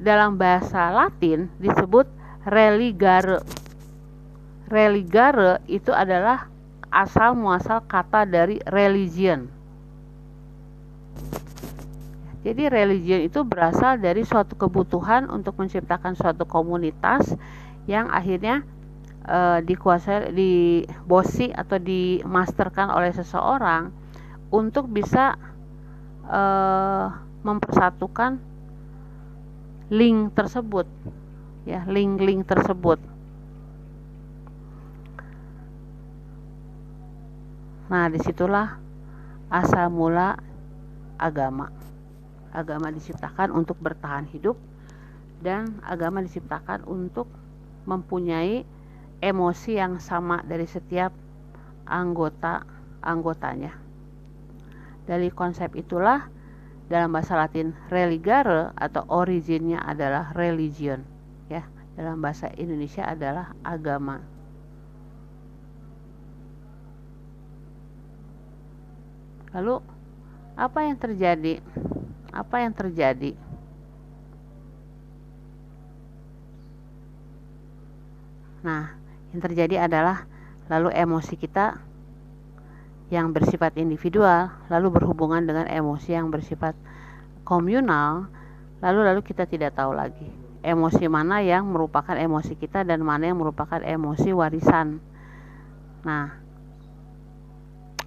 dalam 0.00 0.40
bahasa 0.40 0.88
Latin 0.88 1.52
disebut 1.60 2.08
religare. 2.48 3.44
Religare 4.72 5.60
itu 5.68 5.92
adalah 5.92 6.48
asal 6.88 7.36
muasal 7.36 7.84
kata 7.84 8.24
dari 8.24 8.58
religion. 8.66 9.46
Jadi 12.40 12.72
religion 12.72 13.20
itu 13.20 13.44
berasal 13.44 14.00
dari 14.00 14.24
suatu 14.24 14.56
kebutuhan 14.56 15.28
untuk 15.28 15.60
menciptakan 15.60 16.16
suatu 16.16 16.48
komunitas 16.48 17.36
yang 17.84 18.08
akhirnya 18.08 18.64
e, 19.28 19.60
dikuasai, 19.60 20.32
dibosi 20.32 21.52
atau 21.52 21.76
dimasterkan 21.76 22.88
oleh 22.88 23.12
seseorang 23.12 23.92
untuk 24.48 24.88
bisa 24.88 25.36
e, 26.24 26.42
mempersatukan 27.44 28.40
link 29.90 30.32
tersebut. 30.32 30.86
Ya 31.68 31.84
link-link 31.84 32.48
tersebut. 32.48 32.96
Nah 37.90 38.06
di 38.08 38.18
situlah 38.22 38.78
asal 39.50 39.90
mula 39.90 40.38
agama. 41.18 41.68
Agama 42.54 42.88
diciptakan 42.90 43.52
untuk 43.52 43.76
bertahan 43.82 44.26
hidup 44.30 44.56
dan 45.42 45.78
agama 45.84 46.22
diciptakan 46.22 46.86
untuk 46.86 47.26
mempunyai 47.84 48.62
emosi 49.20 49.76
yang 49.76 50.00
sama 50.00 50.40
dari 50.46 50.64
setiap 50.64 51.12
anggota 51.84 52.64
anggotanya 53.02 53.90
dari 55.10 55.26
konsep 55.34 55.74
itulah 55.74 56.30
dalam 56.90 57.14
bahasa 57.14 57.38
Latin 57.38 57.70
religare 57.86 58.74
atau 58.74 59.06
originnya 59.06 59.78
adalah 59.78 60.34
religion 60.34 61.06
ya. 61.46 61.62
Dalam 61.94 62.18
bahasa 62.18 62.50
Indonesia 62.58 63.06
adalah 63.06 63.54
agama. 63.62 64.18
Lalu 69.54 69.78
apa 70.58 70.78
yang 70.82 70.96
terjadi? 70.98 71.62
Apa 72.34 72.66
yang 72.66 72.74
terjadi? 72.74 73.38
Nah 78.66 78.98
yang 79.30 79.40
terjadi 79.46 79.86
adalah 79.86 80.26
lalu 80.66 80.90
emosi 80.90 81.34
kita 81.38 81.78
yang 83.10 83.34
bersifat 83.34 83.74
individual 83.76 84.54
lalu 84.70 84.88
berhubungan 84.94 85.42
dengan 85.42 85.66
emosi 85.66 86.14
yang 86.14 86.30
bersifat 86.30 86.78
komunal 87.42 88.30
lalu 88.80 89.00
lalu 89.02 89.20
kita 89.26 89.44
tidak 89.44 89.74
tahu 89.74 89.92
lagi 89.92 90.40
emosi 90.60 91.08
mana 91.08 91.40
yang 91.40 91.64
merupakan 91.68 92.12
emosi 92.12 92.56
kita 92.56 92.84
dan 92.84 93.00
mana 93.00 93.32
yang 93.32 93.40
merupakan 93.40 93.80
emosi 93.80 94.30
warisan. 94.36 95.00
Nah, 96.04 96.36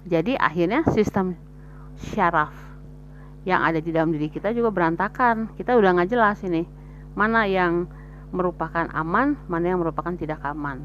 jadi 0.06 0.38
akhirnya 0.38 0.86
sistem 0.90 1.34
syaraf 1.98 2.54
yang 3.44 3.60
ada 3.60 3.78
di 3.82 3.90
dalam 3.90 4.14
diri 4.14 4.30
kita 4.30 4.54
juga 4.54 4.70
berantakan. 4.70 5.54
Kita 5.58 5.74
udah 5.74 5.90
nggak 5.98 6.10
jelas 6.10 6.38
ini 6.46 6.66
mana 7.14 7.46
yang 7.46 7.86
merupakan 8.34 8.90
aman, 8.90 9.38
mana 9.46 9.74
yang 9.74 9.78
merupakan 9.82 10.14
tidak 10.14 10.42
aman. 10.42 10.82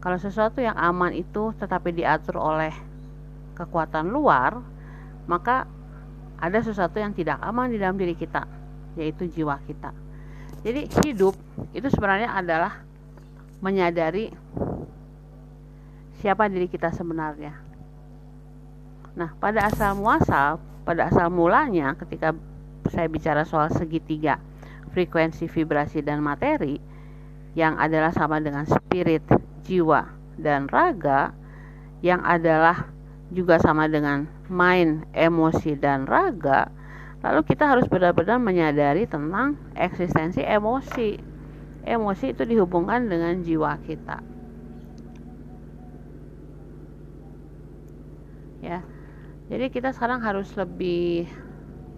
Kalau 0.00 0.16
sesuatu 0.16 0.64
yang 0.64 0.76
aman 0.76 1.12
itu 1.12 1.52
tetapi 1.60 1.92
diatur 1.92 2.40
oleh 2.40 2.72
kekuatan 3.56 4.08
luar, 4.10 4.60
maka 5.26 5.66
ada 6.40 6.58
sesuatu 6.64 6.96
yang 6.96 7.12
tidak 7.12 7.36
aman 7.44 7.68
di 7.68 7.76
dalam 7.76 8.00
diri 8.00 8.16
kita, 8.16 8.48
yaitu 8.96 9.28
jiwa 9.28 9.60
kita. 9.68 9.92
Jadi 10.60 10.88
hidup 11.04 11.36
itu 11.72 11.88
sebenarnya 11.88 12.32
adalah 12.36 12.84
menyadari 13.60 14.32
siapa 16.20 16.48
diri 16.48 16.68
kita 16.68 16.92
sebenarnya. 16.92 17.56
Nah, 19.16 19.32
pada 19.36 19.68
asal 19.68 19.96
muasal, 19.96 20.60
pada 20.84 21.08
asal 21.08 21.28
mulanya 21.32 21.96
ketika 21.96 22.32
saya 22.88 23.08
bicara 23.08 23.44
soal 23.44 23.68
segitiga 23.72 24.40
frekuensi 24.90 25.46
vibrasi 25.46 26.02
dan 26.02 26.20
materi 26.20 26.76
yang 27.54 27.78
adalah 27.78 28.14
sama 28.14 28.38
dengan 28.38 28.66
spirit, 28.66 29.22
jiwa, 29.66 30.06
dan 30.38 30.70
raga 30.70 31.34
yang 32.00 32.22
adalah 32.22 32.86
juga 33.30 33.62
sama 33.62 33.86
dengan 33.86 34.26
mind, 34.50 35.06
emosi, 35.14 35.78
dan 35.78 36.04
raga 36.04 36.70
Lalu 37.20 37.40
kita 37.52 37.68
harus 37.68 37.84
benar-benar 37.84 38.40
menyadari 38.40 39.04
tentang 39.04 39.60
eksistensi 39.76 40.40
emosi. 40.40 41.20
Emosi 41.84 42.32
itu 42.32 42.42
dihubungkan 42.48 43.08
dengan 43.12 43.44
jiwa 43.44 43.76
kita. 43.84 44.24
Ya. 48.64 48.80
Jadi 49.52 49.66
kita 49.68 49.92
sekarang 49.92 50.24
harus 50.24 50.48
lebih 50.56 51.28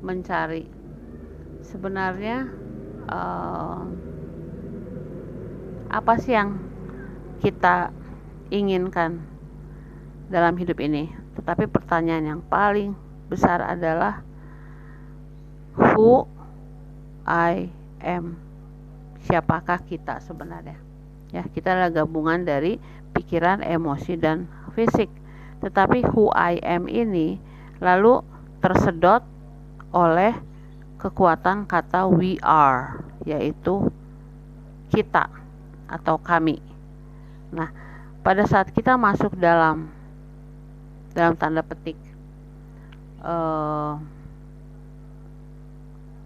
mencari 0.02 0.66
sebenarnya 1.62 2.50
uh, 3.06 3.86
apa 5.92 6.12
sih 6.18 6.34
yang 6.34 6.58
kita 7.44 7.94
inginkan 8.50 9.22
dalam 10.32 10.58
hidup 10.58 10.80
ini. 10.82 11.21
Tetapi 11.38 11.64
pertanyaan 11.68 12.36
yang 12.36 12.42
paling 12.44 12.92
besar 13.32 13.64
adalah 13.64 14.20
who 15.76 16.28
I 17.24 17.72
am? 18.04 18.36
Siapakah 19.22 19.80
kita 19.86 20.18
sebenarnya? 20.20 20.76
Ya 21.32 21.46
kita 21.46 21.72
adalah 21.72 22.04
gabungan 22.04 22.44
dari 22.44 22.76
pikiran 23.16 23.64
emosi 23.64 24.18
dan 24.20 24.50
fisik. 24.76 25.08
Tetapi 25.62 26.12
who 26.12 26.28
I 26.34 26.60
am 26.60 26.90
ini 26.90 27.38
lalu 27.80 28.20
tersedot 28.60 29.24
oleh 29.94 30.34
kekuatan 31.00 31.64
kata 31.66 32.06
we 32.06 32.36
are 32.44 33.00
yaitu 33.24 33.88
kita 34.92 35.30
atau 35.88 36.18
kami. 36.20 36.60
Nah 37.54 37.70
pada 38.20 38.44
saat 38.44 38.70
kita 38.70 38.94
masuk 38.98 39.34
dalam 39.38 39.90
dalam 41.12 41.36
tanda 41.36 41.60
petik 41.60 41.96
uh, 43.22 43.96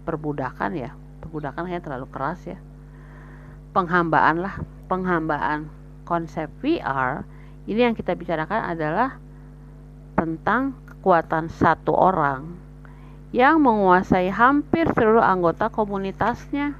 perbudakan 0.07 0.71
ya. 0.75 0.91
Perbudakan 1.19 1.67
hanya 1.67 1.83
terlalu 1.83 2.07
keras 2.07 2.39
ya. 2.47 2.59
Penghambaan 3.75 4.39
lah. 4.39 4.55
Penghambaan 4.87 5.67
konsep 6.07 6.47
VR 6.63 7.27
ini 7.67 7.83
yang 7.83 7.91
kita 7.91 8.15
bicarakan 8.15 8.71
adalah 8.71 9.19
tentang 10.15 10.71
kekuatan 10.87 11.51
satu 11.51 11.91
orang 11.91 12.55
yang 13.35 13.59
menguasai 13.59 14.31
hampir 14.31 14.87
seluruh 14.95 15.19
anggota 15.19 15.67
komunitasnya. 15.67 16.79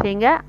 Sehingga 0.00 0.40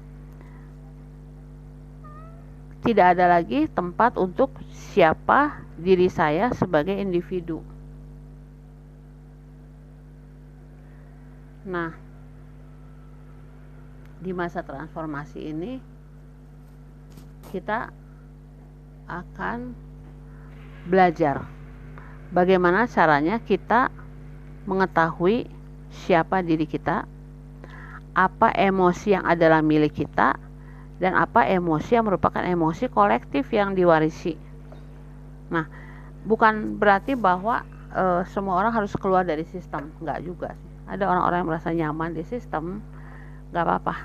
tidak 2.87 3.19
ada 3.19 3.27
lagi 3.27 3.67
tempat 3.67 4.15
untuk 4.15 4.55
siapa 4.71 5.64
diri 5.75 6.07
saya 6.07 6.51
sebagai 6.55 6.95
individu 6.95 7.59
Nah, 11.65 11.89
di 14.21 14.29
masa 14.29 14.61
transformasi 14.61 15.49
ini 15.49 15.81
kita 17.49 17.89
akan 19.09 19.73
belajar 20.85 21.41
bagaimana 22.29 22.85
caranya 22.85 23.41
kita 23.41 23.89
mengetahui 24.69 25.49
siapa 26.05 26.45
diri 26.45 26.69
kita, 26.69 27.09
apa 28.13 28.53
emosi 28.53 29.17
yang 29.17 29.25
adalah 29.25 29.65
milik 29.65 30.05
kita, 30.05 30.37
dan 31.01 31.17
apa 31.17 31.49
emosi 31.49 31.97
yang 31.97 32.05
merupakan 32.05 32.45
emosi 32.45 32.93
kolektif 32.93 33.49
yang 33.49 33.73
diwarisi. 33.73 34.37
Nah, 35.51 35.65
bukan 36.25 36.79
berarti 36.79 37.13
bahwa 37.13 37.61
e, 37.93 38.25
semua 38.31 38.57
orang 38.57 38.73
harus 38.73 38.93
keluar 38.97 39.25
dari 39.25 39.45
sistem, 39.45 39.93
enggak 40.01 40.19
juga 40.25 40.49
sih. 40.53 40.71
Ada 40.85 41.09
orang-orang 41.09 41.37
yang 41.41 41.49
merasa 41.49 41.69
nyaman 41.73 42.11
di 42.13 42.23
sistem 42.25 42.81
nggak 43.49 43.63
apa-apa. 43.65 43.95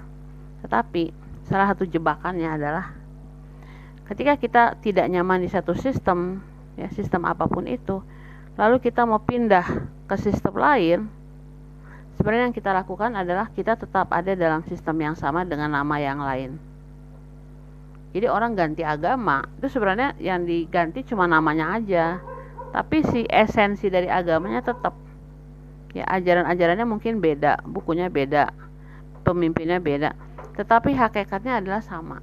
Tetapi 0.65 1.05
salah 1.51 1.75
satu 1.75 1.83
jebakannya 1.83 2.47
adalah 2.47 2.95
ketika 4.11 4.35
kita 4.39 4.63
tidak 4.83 5.07
nyaman 5.07 5.43
di 5.43 5.51
satu 5.51 5.75
sistem 5.75 6.43
ya 6.75 6.91
sistem 6.91 7.27
apa 7.27 7.47
pun 7.51 7.67
itu 7.67 8.03
lalu 8.59 8.83
kita 8.83 9.07
mau 9.07 9.23
pindah 9.23 9.67
ke 10.07 10.17
sistem 10.19 10.55
lain 10.59 10.99
sebenarnya 12.19 12.51
yang 12.51 12.57
kita 12.57 12.71
lakukan 12.75 13.15
adalah 13.15 13.51
kita 13.55 13.79
tetap 13.79 14.11
ada 14.11 14.35
dalam 14.35 14.67
sistem 14.67 14.99
yang 14.99 15.15
sama 15.15 15.47
dengan 15.47 15.75
nama 15.75 15.97
yang 15.99 16.19
lain 16.19 16.59
jadi 18.11 18.27
orang 18.27 18.59
ganti 18.59 18.83
agama 18.83 19.47
itu 19.63 19.71
sebenarnya 19.71 20.19
yang 20.19 20.43
diganti 20.43 21.07
cuma 21.07 21.31
namanya 21.31 21.79
aja. 21.79 22.19
Tapi 22.71 23.03
si 23.07 23.27
esensi 23.27 23.91
dari 23.91 24.07
agamanya 24.11 24.63
tetap 24.63 24.95
ya 25.91 26.07
ajaran-ajarannya 26.07 26.87
mungkin 26.87 27.19
beda 27.19 27.67
bukunya 27.67 28.11
beda 28.11 28.51
pemimpinnya 29.23 29.79
beda. 29.79 30.15
Tetapi 30.59 30.91
hakikatnya 30.95 31.63
adalah 31.63 31.83
sama. 31.83 32.19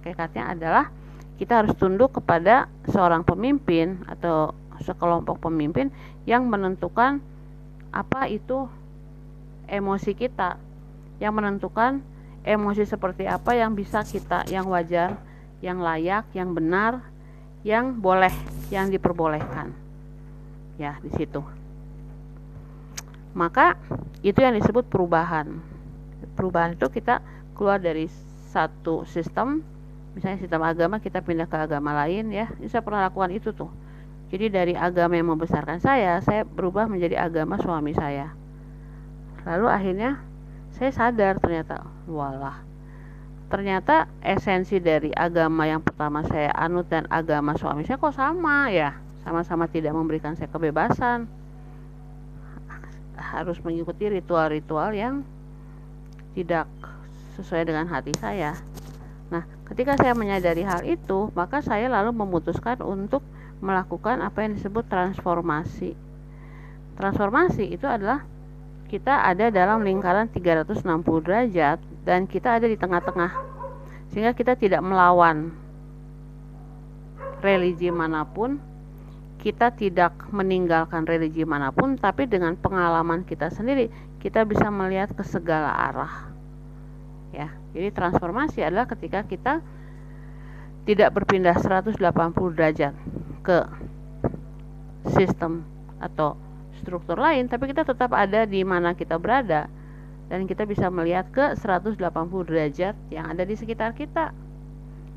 Hakikatnya 0.00 0.52
adalah 0.52 0.84
kita 1.40 1.64
harus 1.64 1.72
tunduk 1.76 2.16
kepada 2.16 2.68
seorang 2.88 3.24
pemimpin 3.24 4.00
atau 4.08 4.52
sekelompok 4.84 5.40
pemimpin 5.48 5.88
yang 6.28 6.48
menentukan 6.48 7.20
apa 7.92 8.28
itu 8.28 8.68
emosi 9.68 10.12
kita 10.12 10.60
yang 11.20 11.32
menentukan 11.32 12.04
emosi 12.46 12.86
seperti 12.86 13.26
apa 13.26 13.58
yang 13.58 13.74
bisa 13.74 14.06
kita 14.06 14.46
yang 14.46 14.70
wajar 14.70 15.18
yang 15.58 15.82
layak 15.82 16.30
yang 16.30 16.54
benar 16.54 17.02
yang 17.66 17.98
boleh 17.98 18.32
yang 18.70 18.86
diperbolehkan? 18.86 19.74
Ya 20.78 20.94
di 21.02 21.10
situ. 21.18 21.42
Maka 23.34 23.74
itu 24.22 24.38
yang 24.38 24.54
disebut 24.54 24.86
perubahan. 24.86 25.58
Perubahan 26.38 26.78
itu 26.78 26.86
kita 26.88 27.20
keluar 27.58 27.82
dari 27.82 28.06
satu 28.54 29.04
sistem 29.04 29.60
misalnya 30.16 30.40
sistem 30.40 30.64
agama 30.64 30.96
kita 30.96 31.20
pindah 31.20 31.44
ke 31.44 31.56
agama 31.58 31.92
lain 31.92 32.32
ya. 32.32 32.48
Ini 32.56 32.70
saya 32.70 32.80
pernah 32.80 33.10
lakukan 33.10 33.34
itu 33.34 33.52
tuh. 33.52 33.68
Jadi 34.30 34.48
dari 34.48 34.74
agama 34.78 35.18
yang 35.18 35.28
membesarkan 35.34 35.82
saya 35.82 36.22
saya 36.22 36.46
berubah 36.46 36.86
menjadi 36.88 37.20
agama 37.20 37.58
suami 37.60 37.92
saya. 37.92 38.32
Lalu 39.44 39.66
akhirnya 39.68 40.10
saya 40.76 40.92
sadar 40.92 41.40
ternyata 41.40 41.82
walah 42.06 42.60
ternyata 43.48 44.10
esensi 44.20 44.78
dari 44.82 45.10
agama 45.14 45.64
yang 45.64 45.80
pertama 45.80 46.22
saya 46.26 46.52
anut 46.52 46.86
dan 46.92 47.08
agama 47.08 47.56
suami 47.56 47.86
saya 47.88 47.96
kok 47.96 48.14
sama 48.14 48.68
ya 48.68 48.96
sama-sama 49.24 49.66
tidak 49.66 49.96
memberikan 49.96 50.36
saya 50.36 50.50
kebebasan 50.52 51.26
harus 53.16 53.58
mengikuti 53.64 54.06
ritual-ritual 54.06 54.92
yang 54.92 55.24
tidak 56.36 56.68
sesuai 57.40 57.64
dengan 57.68 57.88
hati 57.88 58.12
saya. 58.16 58.56
Nah, 59.32 59.42
ketika 59.72 59.96
saya 59.98 60.12
menyadari 60.12 60.62
hal 60.62 60.84
itu, 60.84 61.32
maka 61.32 61.64
saya 61.64 61.88
lalu 61.88 62.12
memutuskan 62.14 62.78
untuk 62.84 63.24
melakukan 63.58 64.20
apa 64.20 64.44
yang 64.44 64.54
disebut 64.54 64.84
transformasi. 64.86 65.96
Transformasi 66.96 67.72
itu 67.72 67.84
adalah 67.88 68.24
kita 68.86 69.26
ada 69.26 69.50
dalam 69.50 69.82
lingkaran 69.82 70.30
360 70.30 70.82
derajat 71.26 71.78
dan 72.06 72.24
kita 72.30 72.62
ada 72.62 72.66
di 72.70 72.78
tengah-tengah. 72.78 73.32
Sehingga 74.14 74.32
kita 74.32 74.54
tidak 74.54 74.80
melawan 74.80 75.50
religi 77.42 77.92
mana 77.92 78.24
pun 78.24 78.58
kita 79.46 79.70
tidak 79.70 80.10
meninggalkan 80.34 81.06
religi 81.06 81.46
mana 81.46 81.70
pun, 81.70 81.94
tapi 81.94 82.26
dengan 82.26 82.58
pengalaman 82.58 83.22
kita 83.22 83.46
sendiri, 83.46 83.86
kita 84.18 84.42
bisa 84.42 84.66
melihat 84.74 85.14
ke 85.14 85.22
segala 85.22 85.70
arah. 85.70 86.34
ya 87.30 87.52
jadi 87.70 87.92
transformasi 87.92 88.64
adalah 88.64 88.90
ketika 88.90 89.22
kita 89.22 89.60
tidak 90.82 91.14
berpindah 91.14 91.54
180 91.54 91.94
derajat 92.56 92.94
ke 93.44 93.58
sistem 95.14 95.62
atau 96.02 96.34
struktur 96.86 97.18
lain 97.18 97.50
tapi 97.50 97.74
kita 97.74 97.82
tetap 97.82 98.14
ada 98.14 98.46
di 98.46 98.62
mana 98.62 98.94
kita 98.94 99.18
berada. 99.18 99.66
Dan 100.26 100.46
kita 100.46 100.66
bisa 100.66 100.90
melihat 100.90 101.30
ke 101.30 101.54
180 101.54 101.98
derajat 102.46 102.94
yang 103.14 103.26
ada 103.30 103.42
di 103.42 103.54
sekitar 103.58 103.94
kita. 103.94 104.30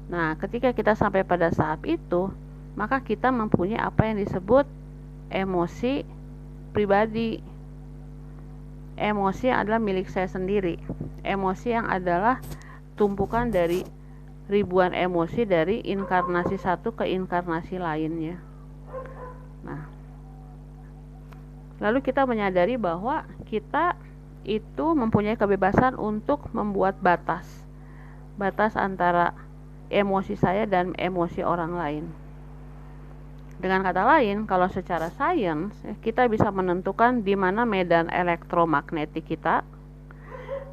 Nah 0.09 0.33
ketika 0.41 0.73
kita 0.73 0.97
sampai 0.97 1.21
pada 1.21 1.53
saat 1.53 1.81
itu 1.85 2.33
maka 2.73 2.97
kita 3.01 3.29
mempunyai 3.29 3.77
apa 3.77 4.09
yang 4.09 4.17
disebut 4.17 4.65
emosi 5.29 6.01
pribadi. 6.73 7.41
Emosi 8.99 9.49
yang 9.49 9.65
adalah 9.65 9.81
milik 9.81 10.09
saya 10.09 10.27
sendiri. 10.27 10.77
Emosi 11.25 11.73
yang 11.73 11.89
adalah 11.89 12.41
tumpukan 12.93 13.49
dari 13.49 13.81
ribuan 14.49 14.97
emosi 14.97 15.45
dari 15.45 15.85
inkarnasi 15.85 16.57
satu 16.57 16.91
ke 16.97 17.05
inkarnasi 17.05 17.77
lainnya 17.77 18.48
lalu 21.79 22.03
kita 22.03 22.27
menyadari 22.27 22.75
bahwa 22.75 23.23
kita 23.47 23.95
itu 24.47 24.95
mempunyai 24.95 25.35
kebebasan 25.35 25.95
untuk 25.95 26.47
membuat 26.55 26.99
batas. 26.99 27.47
Batas 28.39 28.79
antara 28.79 29.35
emosi 29.91 30.39
saya 30.39 30.63
dan 30.63 30.95
emosi 30.95 31.43
orang 31.43 31.75
lain. 31.75 32.05
Dengan 33.59 33.83
kata 33.83 34.07
lain, 34.07 34.47
kalau 34.47 34.71
secara 34.71 35.11
sains 35.11 35.75
kita 35.99 36.31
bisa 36.31 36.47
menentukan 36.47 37.19
di 37.27 37.35
mana 37.35 37.67
medan 37.67 38.07
elektromagnetik 38.07 39.27
kita. 39.27 39.67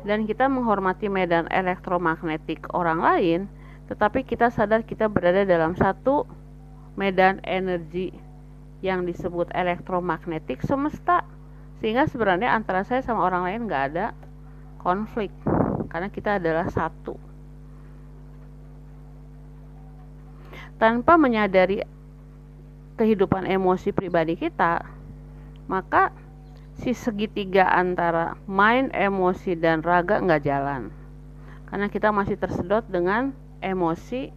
Dan 0.07 0.23
kita 0.23 0.47
menghormati 0.47 1.11
medan 1.11 1.51
elektromagnetik 1.51 2.71
orang 2.71 3.03
lain, 3.03 3.41
tetapi 3.91 4.23
kita 4.23 4.55
sadar 4.55 4.87
kita 4.87 5.11
berada 5.11 5.43
dalam 5.43 5.75
satu 5.75 6.31
medan 6.95 7.43
energi 7.43 8.15
yang 8.87 9.03
disebut 9.03 9.51
elektromagnetik 9.51 10.63
semesta 10.63 11.27
sehingga 11.83 12.07
sebenarnya 12.07 12.55
antara 12.55 12.87
saya 12.87 13.03
sama 13.03 13.27
orang 13.27 13.43
lain 13.51 13.67
nggak 13.67 13.85
ada 13.93 14.07
konflik 14.79 15.35
karena 15.91 16.09
kita 16.09 16.39
adalah 16.39 16.71
satu 16.71 17.19
tanpa 20.77 21.17
menyadari 21.17 21.81
kehidupan 22.97 23.45
emosi 23.45 23.93
pribadi 23.93 24.37
kita, 24.37 24.85
maka 25.69 26.13
si 26.81 26.93
segitiga 26.97 27.69
antara 27.73 28.37
mind, 28.49 28.93
emosi, 28.93 29.57
dan 29.57 29.85
raga 29.85 30.21
nggak 30.21 30.45
jalan. 30.45 30.93
Karena 31.69 31.87
kita 31.93 32.13
masih 32.13 32.37
tersedot 32.41 32.85
dengan 32.89 33.33
emosi 33.61 34.33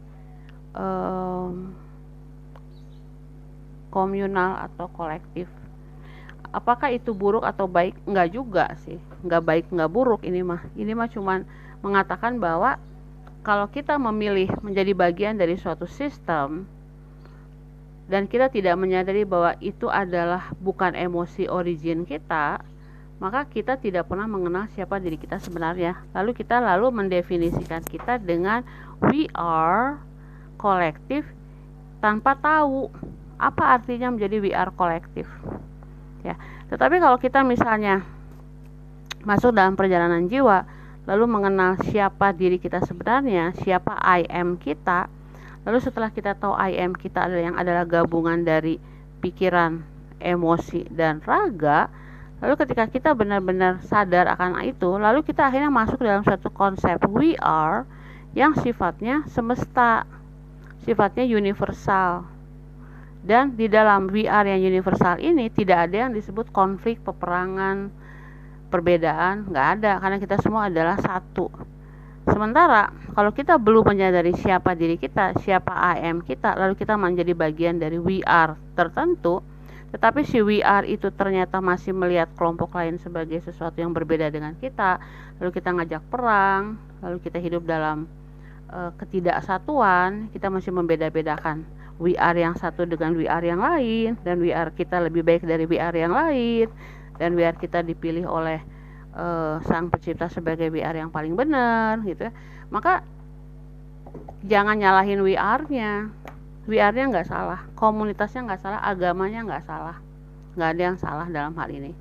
um, 0.75 1.71
komunal 3.89 4.69
atau 4.69 4.89
kolektif. 4.93 5.49
Apakah 6.49 6.89
itu 6.89 7.13
buruk 7.13 7.45
atau 7.45 7.69
baik? 7.69 7.93
Nggak 8.09 8.29
juga 8.33 8.65
sih. 8.81 8.97
Nggak 9.21 9.43
baik, 9.45 9.65
nggak 9.69 9.91
buruk 9.91 10.25
ini 10.25 10.41
mah. 10.41 10.65
Ini 10.73 10.97
mah 10.97 11.09
cuman 11.09 11.45
mengatakan 11.85 12.41
bahwa 12.41 12.81
kalau 13.45 13.69
kita 13.69 14.01
memilih 14.01 14.49
menjadi 14.65 14.91
bagian 14.97 15.37
dari 15.37 15.55
suatu 15.55 15.85
sistem, 15.85 16.65
dan 18.09 18.25
kita 18.25 18.49
tidak 18.49 18.73
menyadari 18.81 19.21
bahwa 19.21 19.53
itu 19.61 19.85
adalah 19.85 20.49
bukan 20.57 20.97
emosi 20.97 21.45
origin 21.45 22.09
kita, 22.09 22.57
maka 23.21 23.45
kita 23.45 23.77
tidak 23.77 24.09
pernah 24.09 24.25
mengenal 24.25 24.65
siapa 24.73 24.97
diri 24.97 25.21
kita 25.21 25.37
sebenarnya. 25.37 26.01
Lalu 26.17 26.33
kita 26.33 26.57
lalu 26.57 26.89
mendefinisikan 26.89 27.85
kita 27.85 28.17
dengan 28.17 28.65
we 29.05 29.29
are 29.37 30.01
kolektif 30.57 31.21
tanpa 32.01 32.33
tahu 32.33 32.89
apa 33.39 33.79
artinya 33.79 34.11
menjadi 34.11 34.51
are 34.53 34.75
kolektif. 34.75 35.25
Ya. 36.21 36.35
Tetapi 36.67 36.99
kalau 36.99 37.15
kita 37.15 37.41
misalnya 37.47 38.03
masuk 39.23 39.55
dalam 39.55 39.79
perjalanan 39.79 40.27
jiwa 40.27 40.67
lalu 41.09 41.25
mengenal 41.25 41.79
siapa 41.89 42.35
diri 42.35 42.61
kita 42.61 42.83
sebenarnya, 42.85 43.55
siapa 43.57 43.97
I 43.97 44.29
am 44.29 44.61
kita, 44.61 45.09
Lalu 45.67 45.79
setelah 45.83 46.09
kita 46.09 46.33
tahu 46.33 46.55
I 46.55 46.79
am 46.79 46.95
kita 46.95 47.27
adalah 47.27 47.43
yang 47.43 47.57
adalah 47.59 47.83
gabungan 47.83 48.47
dari 48.47 48.79
pikiran, 49.19 49.83
emosi 50.23 50.87
dan 50.87 51.19
raga, 51.21 51.91
lalu 52.39 52.57
ketika 52.63 52.87
kita 52.87 53.11
benar-benar 53.11 53.83
sadar 53.83 54.31
akan 54.31 54.63
itu, 54.63 54.95
lalu 54.95 55.19
kita 55.21 55.51
akhirnya 55.51 55.67
masuk 55.67 55.99
dalam 55.99 56.23
satu 56.23 56.47
konsep 56.49 56.97
we 57.11 57.35
are 57.43 57.83
yang 58.31 58.55
sifatnya 58.55 59.27
semesta, 59.27 60.07
sifatnya 60.87 61.27
universal. 61.27 62.23
Dan 63.29 63.53
di 63.53 63.69
dalam 63.69 64.09
are 64.09 64.57
yang 64.57 64.73
universal 64.73 65.21
ini 65.21 65.53
tidak 65.53 65.85
ada 65.85 66.09
yang 66.09 66.17
disebut 66.17 66.49
konflik, 66.49 66.97
peperangan, 67.05 67.93
perbedaan, 68.73 69.53
nggak 69.53 69.67
ada 69.77 70.01
karena 70.01 70.17
kita 70.17 70.41
semua 70.41 70.65
adalah 70.65 70.97
satu. 70.97 71.45
Sementara 72.25 72.89
kalau 73.13 73.29
kita 73.29 73.61
belum 73.61 73.85
menyadari 73.85 74.33
siapa 74.33 74.73
diri 74.73 74.97
kita, 74.97 75.37
siapa 75.45 75.69
am 75.77 76.25
kita, 76.25 76.57
lalu 76.57 76.73
kita 76.73 76.97
menjadi 76.97 77.37
bagian 77.37 77.77
dari 77.77 78.01
are 78.25 78.57
tertentu, 78.73 79.45
tetapi 79.93 80.25
si 80.25 80.41
are 80.65 80.89
itu 80.89 81.13
ternyata 81.13 81.61
masih 81.61 81.93
melihat 81.93 82.33
kelompok 82.33 82.73
lain 82.81 82.97
sebagai 82.97 83.45
sesuatu 83.45 83.77
yang 83.77 83.93
berbeda 83.93 84.33
dengan 84.33 84.57
kita, 84.57 84.97
lalu 85.37 85.53
kita 85.53 85.69
ngajak 85.77 86.01
perang, 86.09 86.81
lalu 87.05 87.21
kita 87.21 87.37
hidup 87.37 87.61
dalam 87.61 88.09
uh, 88.73 88.89
ketidaksatuan, 88.97 90.33
kita 90.33 90.49
masih 90.49 90.73
membeda-bedakan 90.73 91.77
are 91.99 92.39
yang 92.39 92.55
satu 92.55 92.87
dengan 92.87 93.11
are 93.27 93.43
yang 93.43 93.59
lain 93.59 94.15
dan 94.23 94.39
are 94.55 94.71
kita 94.71 95.03
lebih 95.03 95.21
baik 95.27 95.43
dari 95.43 95.67
are 95.75 95.97
yang 95.97 96.15
lain. 96.15 96.71
Dan 97.19 97.35
are 97.35 97.57
kita 97.59 97.83
dipilih 97.83 98.23
oleh 98.23 98.63
uh, 99.15 99.59
sang 99.67 99.91
pencipta 99.91 100.31
sebagai 100.31 100.71
WR 100.71 100.95
yang 100.95 101.11
paling 101.11 101.35
benar 101.35 101.99
gitu 102.07 102.29
ya. 102.29 102.33
Maka 102.71 103.03
jangan 104.47 104.79
nyalahin 104.79 105.21
WR-nya 105.21 106.09
WR-nya 106.65 107.05
nggak 107.11 107.27
salah 107.27 107.59
komunitasnya 107.75 108.45
nggak 108.45 108.61
salah 108.61 108.79
agamanya 108.85 109.43
nggak 109.43 109.65
salah. 109.65 109.97
Nggak 110.55 110.69
ada 110.75 110.81
yang 110.81 110.97
salah 110.97 111.27
dalam 111.27 111.53
hal 111.59 111.69
ini. 111.71 111.91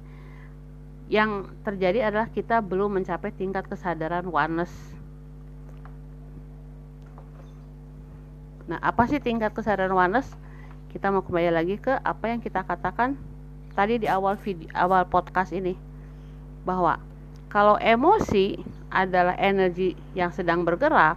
Yang 1.08 1.48
terjadi 1.64 2.12
adalah 2.12 2.28
kita 2.28 2.60
belum 2.60 3.00
mencapai 3.00 3.32
tingkat 3.32 3.64
kesadaran 3.64 4.28
oneness 4.28 4.97
nah 8.68 8.78
apa 8.84 9.08
sih 9.08 9.18
tingkat 9.18 9.56
kesadaran 9.56 9.96
oneness 9.96 10.28
kita 10.92 11.08
mau 11.08 11.24
kembali 11.24 11.50
lagi 11.50 11.76
ke 11.80 11.96
apa 12.04 12.28
yang 12.28 12.40
kita 12.44 12.62
katakan 12.62 13.16
tadi 13.72 13.96
di 13.96 14.06
awal 14.06 14.36
video 14.36 14.68
awal 14.76 15.08
podcast 15.08 15.56
ini 15.56 15.72
bahwa 16.68 17.00
kalau 17.48 17.80
emosi 17.80 18.60
adalah 18.92 19.32
energi 19.40 19.96
yang 20.12 20.28
sedang 20.32 20.68
bergerak 20.68 21.16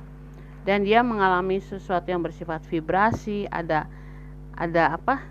dan 0.64 0.86
dia 0.86 1.02
mengalami 1.02 1.58
sesuatu 1.58 2.06
yang 2.06 2.22
bersifat 2.22 2.62
vibrasi, 2.70 3.50
ada 3.50 3.90
ada 4.56 4.96
apa? 4.96 5.26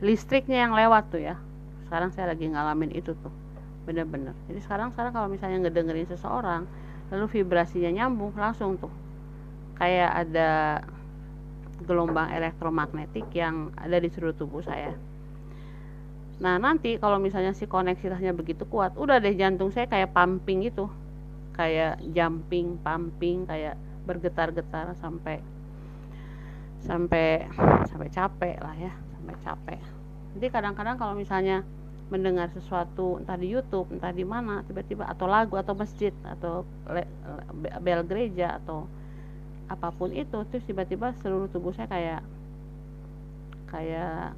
listriknya 0.00 0.64
yang 0.64 0.72
lewat 0.72 1.12
tuh 1.12 1.20
ya. 1.20 1.36
Sekarang 1.84 2.08
saya 2.16 2.32
lagi 2.32 2.48
ngalamin 2.48 2.88
itu 2.96 3.12
tuh. 3.20 3.28
Bener-bener. 3.84 4.32
Jadi 4.48 4.64
sekarang 4.64 4.96
sekarang 4.96 5.12
kalau 5.12 5.28
misalnya 5.28 5.68
ngedengerin 5.68 6.08
seseorang 6.08 6.64
lalu 7.12 7.26
vibrasinya 7.28 7.90
nyambung 7.92 8.32
langsung 8.38 8.78
tuh 8.80 8.88
kayak 9.76 10.24
ada 10.24 10.80
gelombang 11.84 12.32
elektromagnetik 12.32 13.28
yang 13.32 13.72
ada 13.76 13.96
di 13.96 14.08
seluruh 14.12 14.36
tubuh 14.36 14.60
saya. 14.60 14.92
Nah 16.40 16.56
nanti 16.56 16.96
kalau 16.96 17.20
misalnya 17.20 17.52
si 17.52 17.68
koneksitasnya 17.68 18.32
begitu 18.32 18.64
kuat, 18.64 18.96
udah 18.96 19.20
deh 19.20 19.36
jantung 19.36 19.68
saya 19.68 19.84
kayak 19.84 20.16
pumping 20.16 20.64
itu, 20.64 20.88
kayak 21.52 22.00
jumping, 22.16 22.80
pumping, 22.80 23.44
kayak 23.44 23.76
bergetar-getar 24.08 24.96
sampai 24.96 25.44
sampai 26.80 27.44
sampai 27.84 28.08
capek 28.08 28.56
lah 28.64 28.74
ya, 28.80 28.92
sampai 29.12 29.34
capek. 29.44 29.80
Jadi 30.40 30.46
kadang-kadang 30.48 30.96
kalau 30.96 31.12
misalnya 31.12 31.60
mendengar 32.10 32.50
sesuatu 32.50 33.20
entah 33.22 33.38
di 33.38 33.52
YouTube, 33.52 33.92
entah 33.92 34.10
di 34.10 34.26
mana, 34.26 34.66
tiba-tiba 34.66 35.06
atau 35.06 35.30
lagu 35.30 35.54
atau 35.60 35.76
masjid 35.76 36.10
atau 36.26 36.66
bel 37.84 38.00
gereja 38.08 38.58
atau 38.58 38.88
apa 39.70 39.94
pun 39.94 40.10
itu, 40.10 40.42
terus 40.50 40.66
tiba-tiba 40.66 41.14
seluruh 41.22 41.46
tubuh 41.46 41.70
saya 41.70 41.86
kayak 41.86 42.22
kayak 43.70 44.34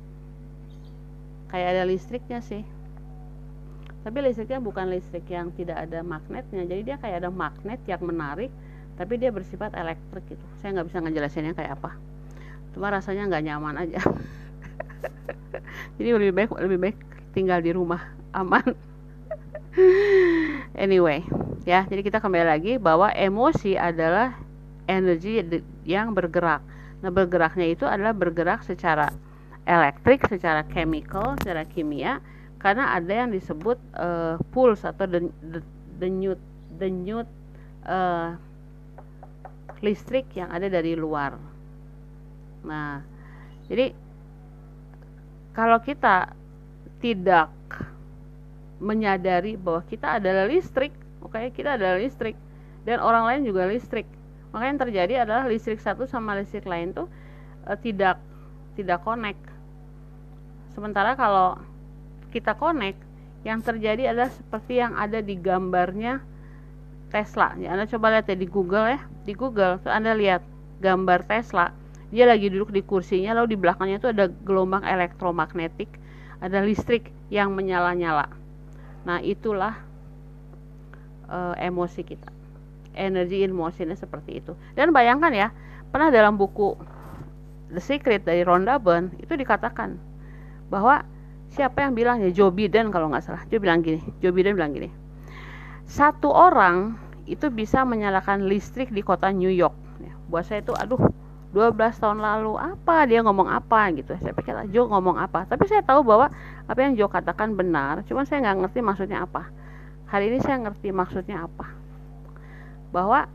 kayak 1.49 1.68
ada 1.72 1.83
listriknya 1.89 2.45
sih. 2.45 2.61
Tapi 4.05 4.18
listriknya 4.20 4.61
bukan 4.61 4.93
listrik 4.93 5.24
yang 5.33 5.49
tidak 5.57 5.89
ada 5.89 6.05
magnetnya. 6.05 6.68
Jadi 6.68 6.83
dia 6.85 6.97
kayak 7.01 7.24
ada 7.24 7.30
magnet 7.33 7.80
yang 7.89 8.03
menarik 8.05 8.53
tapi 9.01 9.16
dia 9.16 9.33
bersifat 9.33 9.72
elektrik 9.72 10.28
gitu. 10.28 10.45
Saya 10.61 10.76
nggak 10.76 10.93
bisa 10.93 10.99
ngejelasinnya 11.01 11.57
kayak 11.57 11.80
apa. 11.80 11.97
Cuma 12.76 12.93
rasanya 12.93 13.24
nggak 13.33 13.45
nyaman 13.49 13.74
aja. 13.89 14.05
Jadi 15.97 16.09
lebih 16.12 16.33
baik 16.37 16.51
lebih 16.61 16.78
baik 16.78 16.97
tinggal 17.33 17.64
di 17.64 17.72
rumah 17.72 18.12
aman. 18.37 18.76
Anyway 20.76 21.24
ya 21.62 21.87
jadi 21.87 22.03
kita 22.03 22.18
kembali 22.18 22.47
lagi 22.47 22.72
bahwa 22.78 23.14
emosi 23.14 23.78
adalah 23.78 24.35
energi 24.87 25.43
yang 25.87 26.14
bergerak 26.14 26.62
nah 27.03 27.11
bergeraknya 27.11 27.74
itu 27.74 27.85
adalah 27.87 28.14
bergerak 28.14 28.62
secara 28.62 29.11
elektrik 29.66 30.22
secara 30.26 30.62
chemical 30.70 31.35
secara 31.43 31.66
kimia 31.66 32.22
karena 32.62 32.95
ada 32.95 33.26
yang 33.26 33.35
disebut 33.35 33.78
uh, 33.99 34.39
pulse 34.55 34.87
atau 34.87 35.07
denyut 35.99 36.39
denyut 36.78 37.26
uh, 37.87 38.39
listrik 39.83 40.30
yang 40.39 40.47
ada 40.51 40.70
dari 40.70 40.95
luar 40.95 41.35
nah 42.62 43.03
jadi 43.66 43.91
kalau 45.53 45.83
kita 45.83 46.30
tidak 47.03 47.51
menyadari 48.78 49.59
bahwa 49.59 49.83
kita 49.91 50.22
adalah 50.22 50.47
listrik 50.47 50.95
oke 51.18 51.35
okay? 51.35 51.51
kita 51.51 51.74
adalah 51.74 51.99
listrik 51.99 52.39
dan 52.87 53.03
orang 53.03 53.26
lain 53.26 53.43
juga 53.47 53.66
listrik 53.66 54.07
maka 54.53 54.64
yang 54.68 54.78
terjadi 54.78 55.24
adalah 55.24 55.48
listrik 55.48 55.80
satu 55.80 56.05
sama 56.05 56.36
listrik 56.36 56.68
lain 56.68 56.92
tuh 56.92 57.09
uh, 57.64 57.76
tidak 57.80 58.20
tidak 58.76 59.00
connect. 59.00 59.40
Sementara 60.76 61.16
kalau 61.16 61.57
kita 62.32 62.57
connect 62.57 63.00
yang 63.44 63.64
terjadi 63.64 64.12
adalah 64.12 64.32
seperti 64.32 64.80
yang 64.80 64.96
ada 64.96 65.24
di 65.24 65.36
gambarnya 65.36 66.20
Tesla. 67.09 67.57
Ya 67.61 67.76
Anda 67.76 67.88
coba 67.88 68.12
lihat 68.12 68.28
ya 68.28 68.36
di 68.36 68.48
Google 68.48 68.96
ya. 68.96 69.00
Di 69.24 69.32
Google 69.36 69.80
tuh 69.80 69.92
Anda 69.92 70.16
lihat 70.16 70.44
gambar 70.80 71.28
Tesla. 71.28 71.72
Dia 72.12 72.28
lagi 72.28 72.53
duduk 72.53 72.72
di 72.72 72.84
kursinya 72.84 73.32
lalu 73.36 73.57
di 73.57 73.59
belakangnya 73.61 73.96
itu 74.00 74.09
ada 74.12 74.28
gelombang 74.28 74.84
elektromagnetik. 74.84 75.88
Ada 76.40 76.64
listrik 76.64 77.12
yang 77.28 77.53
menyala-nyala. 77.53 78.28
Nah 79.05 79.20
itulah 79.20 79.76
uh, 81.28 81.57
emosi 81.57 82.05
kita 82.05 82.41
energi 82.95 83.45
emosinya 83.45 83.97
seperti 83.97 84.43
itu. 84.43 84.53
Dan 84.76 84.93
bayangkan 84.93 85.32
ya 85.32 85.49
pernah 85.93 86.09
dalam 86.09 86.36
buku 86.36 86.76
The 87.72 87.80
Secret 87.80 88.28
dari 88.28 88.45
Rhonda 88.45 88.76
Byrne 88.76 89.16
itu 89.20 89.32
dikatakan 89.32 89.97
bahwa 90.68 91.05
siapa 91.53 91.84
yang 91.84 91.93
bilang 91.93 92.20
ya 92.20 92.32
Joe 92.32 92.53
Biden 92.53 92.93
kalau 92.93 93.09
nggak 93.12 93.24
salah. 93.24 93.43
Dia 93.49 93.61
bilang 93.61 93.80
gini 93.80 94.01
Joe 94.20 94.32
Biden 94.32 94.57
bilang 94.57 94.72
gini 94.76 95.03
satu 95.93 96.32
orang 96.32 96.97
itu 97.28 97.53
bisa 97.53 97.84
menyalakan 97.84 98.49
listrik 98.49 98.88
di 98.90 99.05
kota 99.05 99.28
New 99.28 99.53
York. 99.53 99.76
Ya, 100.01 100.16
buat 100.32 100.49
saya 100.49 100.64
itu 100.64 100.72
aduh 100.74 100.99
12 101.53 101.76
tahun 101.76 102.24
lalu 102.24 102.57
apa 102.57 103.05
dia 103.05 103.20
ngomong 103.20 103.45
apa? 103.45 103.93
Gitu. 103.93 104.16
Saya 104.16 104.32
pikir 104.32 104.57
ah, 104.57 104.64
Joe 104.64 104.88
ngomong 104.88 105.20
apa? 105.20 105.45
Tapi 105.45 105.68
saya 105.68 105.84
tahu 105.84 106.01
bahwa 106.01 106.32
apa 106.64 106.78
yang 106.80 106.97
Joe 106.97 107.12
katakan 107.12 107.53
benar 107.53 108.01
cuma 108.09 108.24
saya 108.24 108.40
nggak 108.40 108.66
ngerti 108.66 108.80
maksudnya 108.80 109.28
apa. 109.28 109.53
Hari 110.09 110.32
ini 110.32 110.38
saya 110.40 110.64
ngerti 110.64 110.88
maksudnya 110.93 111.45
apa 111.45 111.82
bahwa 112.93 113.26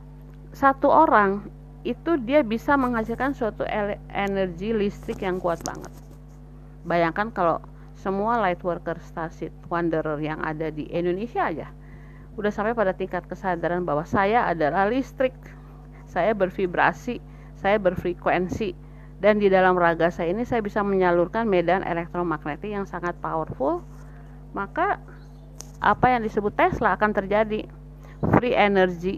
satu 0.54 0.88
orang 0.88 1.50
itu 1.84 2.18
dia 2.24 2.42
bisa 2.46 2.78
menghasilkan 2.78 3.34
suatu 3.34 3.66
energi 4.14 4.72
listrik 4.72 5.26
yang 5.26 5.42
kuat 5.42 5.62
banget. 5.66 5.92
Bayangkan 6.88 7.34
kalau 7.34 7.60
semua 7.98 8.40
light 8.40 8.62
worker 8.62 8.96
Starship 9.02 9.52
Wanderer 9.68 10.22
yang 10.22 10.40
ada 10.46 10.70
di 10.70 10.86
Indonesia 10.94 11.50
aja 11.50 11.68
udah 12.38 12.54
sampai 12.54 12.78
pada 12.78 12.94
tingkat 12.94 13.26
kesadaran 13.26 13.82
bahwa 13.82 14.06
saya 14.06 14.46
adalah 14.46 14.86
listrik, 14.86 15.34
saya 16.06 16.38
bervibrasi, 16.38 17.18
saya 17.58 17.82
berfrekuensi, 17.82 18.78
dan 19.18 19.42
di 19.42 19.50
dalam 19.50 19.74
raga 19.74 20.14
saya 20.14 20.30
ini 20.30 20.46
saya 20.46 20.62
bisa 20.62 20.86
menyalurkan 20.86 21.50
medan 21.50 21.82
elektromagnetik 21.82 22.70
yang 22.70 22.86
sangat 22.86 23.18
powerful, 23.18 23.82
maka 24.54 25.02
apa 25.82 26.14
yang 26.14 26.22
disebut 26.22 26.54
Tesla 26.54 26.94
akan 26.94 27.10
terjadi 27.10 27.66
free 28.38 28.54
energy 28.54 29.18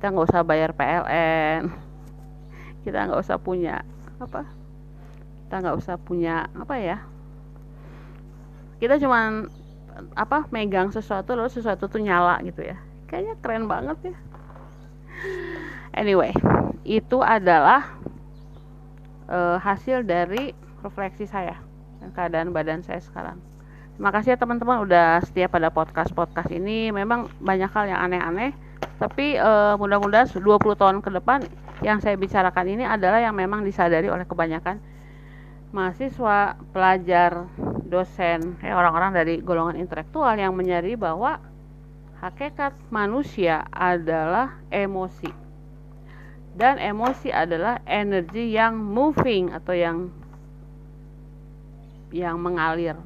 kita 0.00 0.16
nggak 0.16 0.26
usah 0.32 0.40
bayar 0.40 0.72
PLN 0.72 1.90
kita 2.84 3.08
nggak 3.08 3.20
usah 3.20 3.36
punya 3.36 3.84
apa? 4.20 4.48
Kita 5.46 5.54
nggak 5.60 5.76
usah 5.76 5.96
punya 6.00 6.48
apa 6.56 6.74
ya? 6.80 6.98
Kita 8.80 8.96
cuman 8.96 9.48
apa 10.16 10.48
megang 10.48 10.88
sesuatu 10.88 11.36
lalu 11.36 11.52
sesuatu 11.52 11.84
tuh 11.84 12.00
nyala 12.00 12.40
gitu 12.40 12.64
ya. 12.64 12.80
Kayaknya 13.04 13.34
keren 13.44 13.64
banget 13.68 13.98
ya. 14.12 14.16
Anyway 15.92 16.32
itu 16.88 17.20
adalah 17.20 17.92
uh, 19.28 19.60
hasil 19.60 20.00
dari 20.08 20.56
refleksi 20.80 21.28
saya 21.28 21.60
dan 22.00 22.08
keadaan 22.16 22.56
badan 22.56 22.80
saya 22.80 23.04
sekarang. 23.04 23.36
Terima 24.00 24.16
kasih 24.16 24.32
ya 24.32 24.38
teman-teman 24.40 24.80
udah 24.80 25.20
setia 25.20 25.44
pada 25.52 25.68
podcast 25.68 26.16
podcast 26.16 26.48
ini. 26.48 26.88
Memang 26.88 27.28
banyak 27.36 27.68
hal 27.68 27.84
yang 27.92 28.00
aneh-aneh 28.00 28.56
tapi 29.00 29.40
uh, 29.40 29.80
mudah-mudahan 29.80 30.28
20 30.28 30.44
tahun 30.76 31.00
ke 31.00 31.10
depan 31.16 31.48
yang 31.80 32.04
saya 32.04 32.20
bicarakan 32.20 32.68
ini 32.68 32.84
adalah 32.84 33.24
yang 33.24 33.32
memang 33.32 33.64
disadari 33.64 34.12
oleh 34.12 34.28
kebanyakan 34.28 34.76
mahasiswa, 35.70 36.58
pelajar, 36.74 37.46
dosen, 37.86 38.58
eh, 38.62 38.74
orang-orang 38.74 39.14
dari 39.14 39.34
golongan 39.38 39.78
intelektual 39.78 40.34
yang 40.34 40.50
menyadari 40.54 40.98
bahwa 40.98 41.38
hakikat 42.18 42.74
manusia 42.90 43.64
adalah 43.70 44.58
emosi. 44.68 45.30
Dan 46.50 46.82
emosi 46.82 47.30
adalah 47.30 47.78
energi 47.86 48.50
yang 48.50 48.74
moving 48.74 49.54
atau 49.54 49.70
yang 49.70 50.10
yang 52.10 52.42
mengalir. 52.42 52.98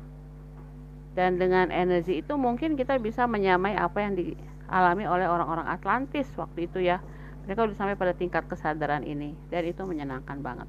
Dan 1.13 1.37
dengan 1.37 1.69
energi 1.69 2.25
itu 2.25 2.35
mungkin 2.41 2.75
kita 2.75 2.97
bisa 2.97 3.29
menyamai 3.29 3.77
apa 3.77 4.01
yang 4.01 4.17
di 4.17 4.33
alami 4.69 5.05
oleh 5.05 5.29
orang-orang 5.29 5.69
Atlantis 5.69 6.29
waktu 6.37 6.67
itu 6.71 6.81
ya. 6.81 7.01
Mereka 7.45 7.69
sudah 7.69 7.77
sampai 7.77 7.97
pada 8.01 8.17
tingkat 8.17 8.49
kesadaran 8.49 9.05
ini 9.05 9.37
dan 9.53 9.69
itu 9.69 9.85
menyenangkan 9.85 10.41
banget. 10.41 10.69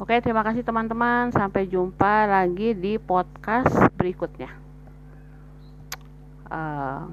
Oke 0.00 0.16
terima 0.24 0.40
kasih 0.40 0.64
teman-teman. 0.64 1.28
Sampai 1.28 1.68
jumpa 1.68 2.24
lagi 2.24 2.72
di 2.72 2.96
podcast 2.96 3.68
berikutnya. 4.00 4.48
Uh, 6.48 7.04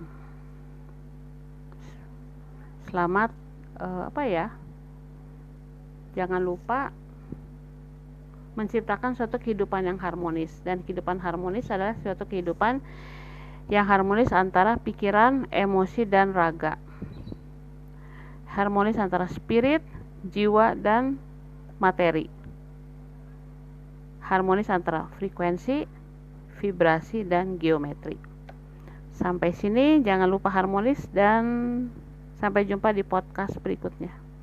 selamat 2.87 3.35
uh, 3.83 4.07
apa 4.07 4.23
ya? 4.23 4.47
Jangan 6.15 6.39
lupa 6.39 6.95
menciptakan 8.55 9.13
suatu 9.13 9.35
kehidupan 9.37 9.83
yang 9.83 9.99
harmonis. 9.99 10.49
Dan 10.63 10.81
kehidupan 10.81 11.19
harmonis 11.19 11.67
adalah 11.67 11.93
suatu 11.99 12.23
kehidupan 12.23 12.79
yang 13.67 13.83
harmonis 13.87 14.31
antara 14.31 14.79
pikiran, 14.79 15.47
emosi, 15.51 16.07
dan 16.07 16.31
raga. 16.31 16.79
Harmonis 18.47 18.95
antara 18.95 19.27
spirit, 19.27 19.83
jiwa, 20.23 20.73
dan 20.73 21.19
materi. 21.77 22.31
Harmonis 24.23 24.71
antara 24.71 25.11
frekuensi, 25.19 25.83
vibrasi, 26.59 27.27
dan 27.27 27.59
geometri. 27.59 28.15
Sampai 29.15 29.51
sini, 29.51 29.99
jangan 30.03 30.31
lupa 30.31 30.47
harmonis, 30.47 31.03
dan 31.11 31.43
sampai 32.39 32.63
jumpa 32.63 32.95
di 32.95 33.03
podcast 33.03 33.59
berikutnya. 33.59 34.26